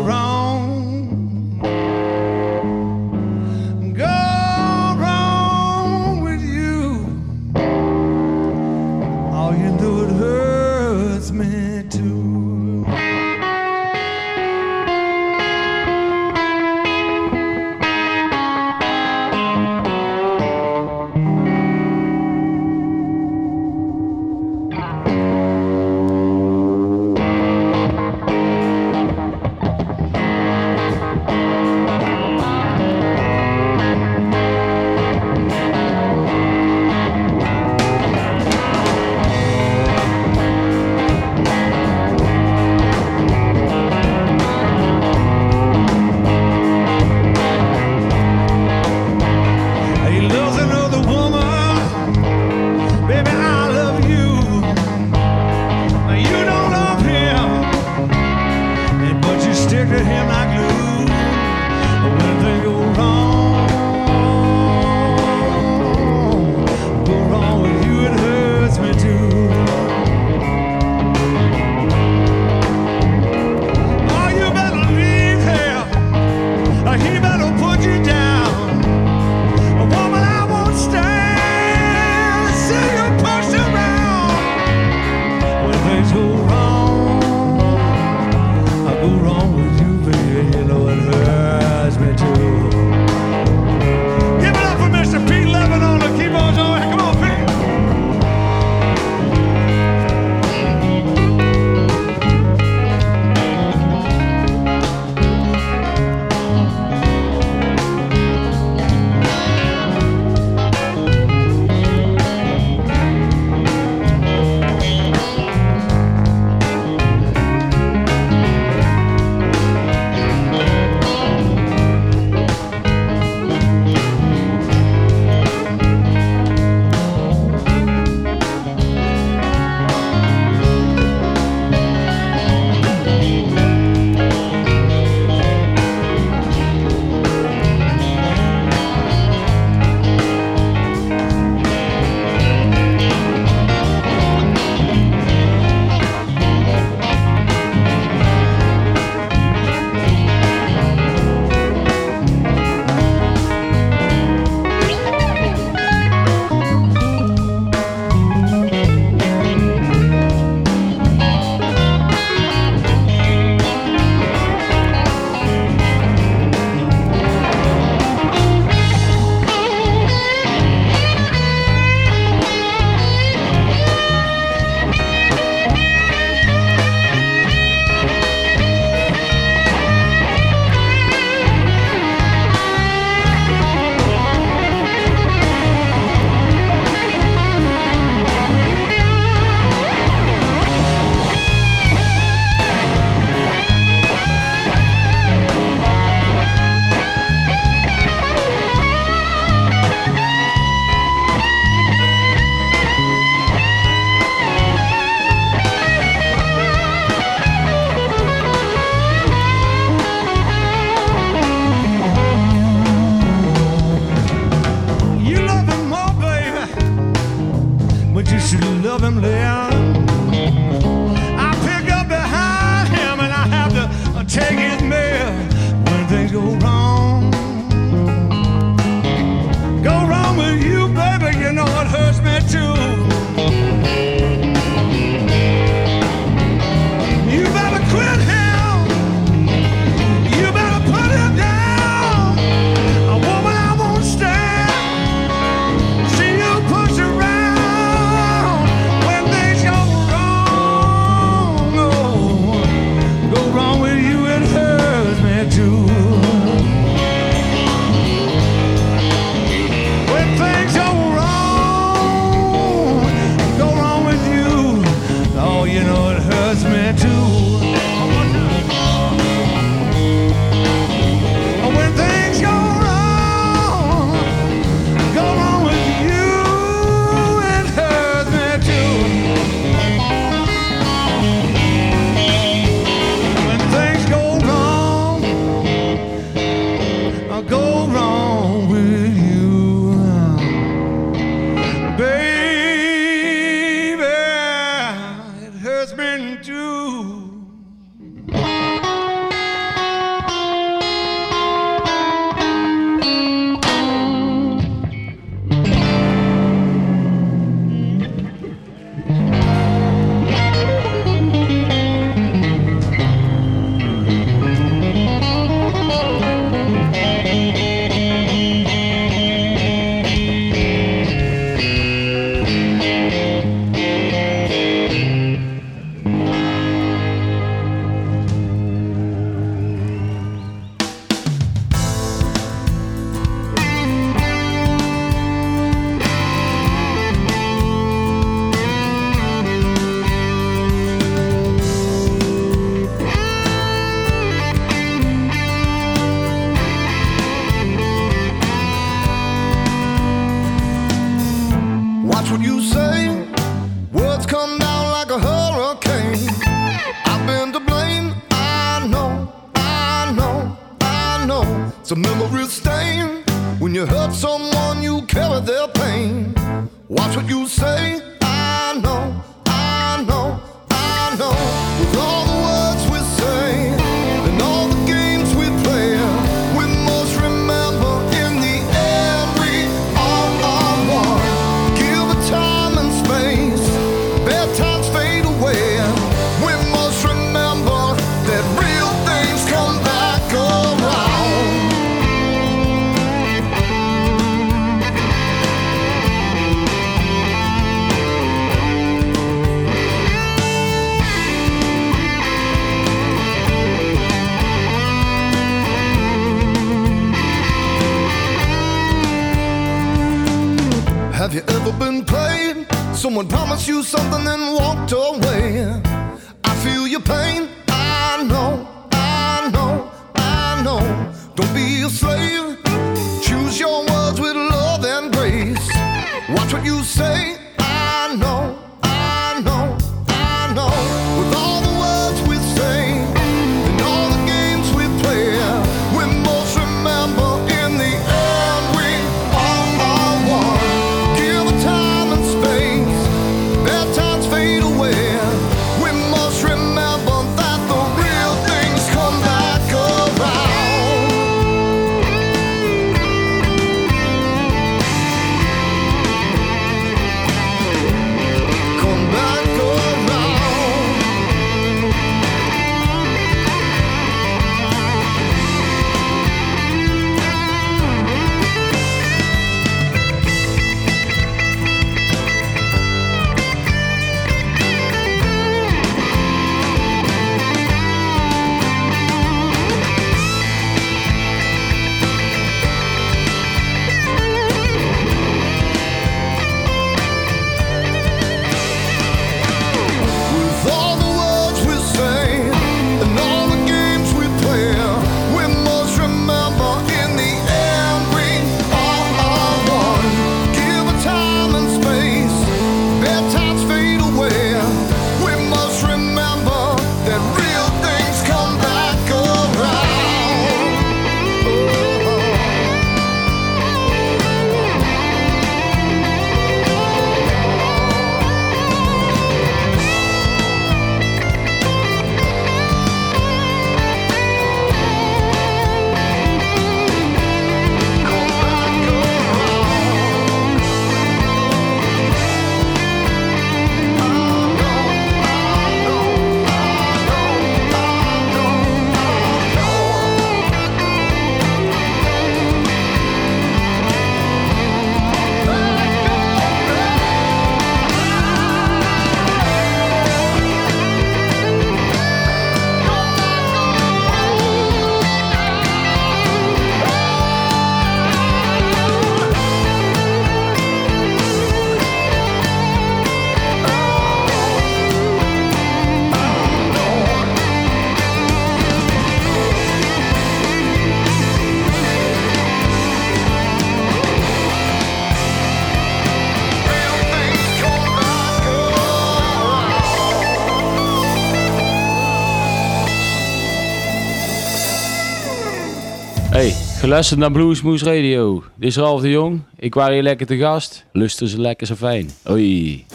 Luister 586.90 587.18
naar 587.18 587.32
Bluesmoes 587.32 587.84
Radio. 587.84 588.44
Dit 588.56 588.70
is 588.70 588.76
Ralf 588.76 589.02
de 589.02 589.10
Jong. 589.10 589.42
Ik 589.56 589.74
waar 589.74 589.92
hier 589.92 590.04
lekker 590.04 590.26
te 590.26 590.38
gast. 590.38 590.86
Luister 590.92 591.28
ze 591.28 591.42
lekker 591.42 591.68
zo 591.68 591.76
fijn. 591.76 592.10
Oei. 592.30 592.86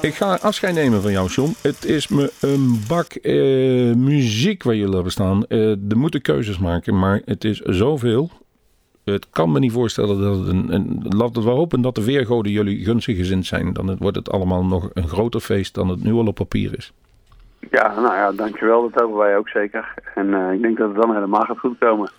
Ik 0.00 0.14
ga 0.14 0.34
afscheid 0.34 0.74
nemen 0.74 1.02
van 1.02 1.12
jou, 1.12 1.28
John. 1.28 1.52
Het 1.62 1.84
is 1.84 2.08
me 2.08 2.32
een 2.40 2.80
bak 2.88 3.12
eh, 3.12 3.34
muziek 3.94 4.62
waar 4.62 4.74
jullie 4.74 4.94
hebben 4.94 5.12
staan. 5.12 5.46
Eh 5.46 5.70
er 5.70 5.96
moeten 5.96 6.22
keuzes 6.22 6.58
maken, 6.58 6.98
maar 6.98 7.20
het 7.24 7.44
is 7.44 7.58
zoveel. 7.58 8.30
Het 9.04 9.30
kan 9.30 9.52
me 9.52 9.58
niet 9.58 9.72
voorstellen 9.72 10.20
dat 10.20 10.38
het 10.38 10.48
een... 10.48 10.74
een 10.74 11.04
laten 11.08 11.42
we 11.42 11.50
hopen 11.50 11.80
dat 11.80 11.94
de 11.94 12.04
weergoden 12.04 12.52
jullie 12.52 12.84
gunstig 12.84 13.16
gezind 13.16 13.46
zijn. 13.46 13.72
Dan 13.72 13.96
wordt 13.98 14.16
het 14.16 14.30
allemaal 14.30 14.64
nog 14.64 14.90
een 14.94 15.08
groter 15.08 15.40
feest 15.40 15.74
dan 15.74 15.88
het 15.88 16.04
nu 16.04 16.12
al 16.12 16.26
op 16.26 16.34
papier 16.34 16.76
is. 16.76 16.92
Ja, 17.70 17.94
nou 17.94 18.14
ja, 18.14 18.32
dankjewel. 18.32 18.90
Dat 18.90 19.02
hopen 19.02 19.18
wij 19.18 19.36
ook 19.36 19.48
zeker. 19.48 19.94
En 20.14 20.34
eh, 20.34 20.52
ik 20.52 20.62
denk 20.62 20.78
dat 20.78 20.88
het 20.88 21.00
dan 21.00 21.14
helemaal 21.14 21.44
gaat 21.44 21.58
goed 21.58 21.78
komen. 21.78 22.10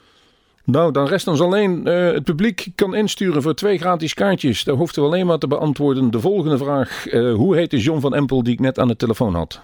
Nou, 0.66 0.92
dan 0.92 1.08
rest 1.08 1.28
ons 1.28 1.42
alleen 1.42 1.88
eh, 1.88 2.12
het 2.12 2.24
publiek 2.24 2.68
kan 2.76 2.96
insturen 2.96 3.42
voor 3.42 3.54
twee 3.54 3.78
gratis 3.78 4.14
kaartjes. 4.14 4.64
Daar 4.64 4.76
hoeft 4.76 4.98
u 4.98 5.02
alleen 5.02 5.26
maar 5.26 5.38
te 5.38 5.48
beantwoorden 5.48 6.12
de 6.12 6.20
volgende 6.20 6.58
vraag. 6.58 7.08
Eh, 7.08 7.34
hoe 7.34 7.56
heet 7.56 7.72
de 7.72 7.78
John 7.78 8.00
van 8.00 8.16
Empel 8.16 8.44
die 8.44 8.54
ik 8.54 8.60
net 8.60 8.80
aan 8.80 8.88
de 8.88 8.96
telefoon 8.96 9.36
had? 9.36 9.62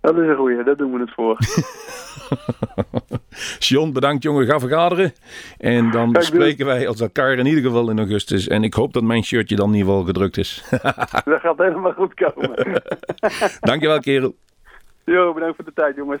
Dat 0.00 0.16
is 0.16 0.28
een 0.28 0.36
goeie, 0.36 0.64
daar 0.64 0.76
doen 0.76 0.92
we 0.92 1.00
het 1.00 1.14
voor. 1.14 1.38
John, 3.68 3.92
bedankt 3.92 4.22
jongen, 4.22 4.46
ga 4.46 4.58
vergaderen. 4.58 5.12
En 5.58 5.90
dan 5.90 6.16
spreken 6.18 6.66
wij 6.66 6.88
als 6.88 7.00
elkaar 7.00 7.38
in 7.38 7.46
ieder 7.46 7.62
geval 7.62 7.90
in 7.90 7.98
augustus. 7.98 8.48
En 8.48 8.62
ik 8.62 8.74
hoop 8.74 8.92
dat 8.92 9.02
mijn 9.02 9.24
shirtje 9.24 9.56
dan 9.56 9.68
in 9.68 9.74
ieder 9.74 9.88
geval 9.88 10.04
gedrukt 10.04 10.36
is. 10.36 10.64
dat 11.24 11.40
gaat 11.40 11.58
helemaal 11.58 11.92
goed 11.92 12.14
komen. 12.14 12.82
Dankjewel 13.60 14.00
kerel. 14.00 14.34
Jo, 15.04 15.32
bedankt 15.32 15.56
voor 15.56 15.64
de 15.64 15.72
tijd 15.74 15.96
jongens. 15.96 16.20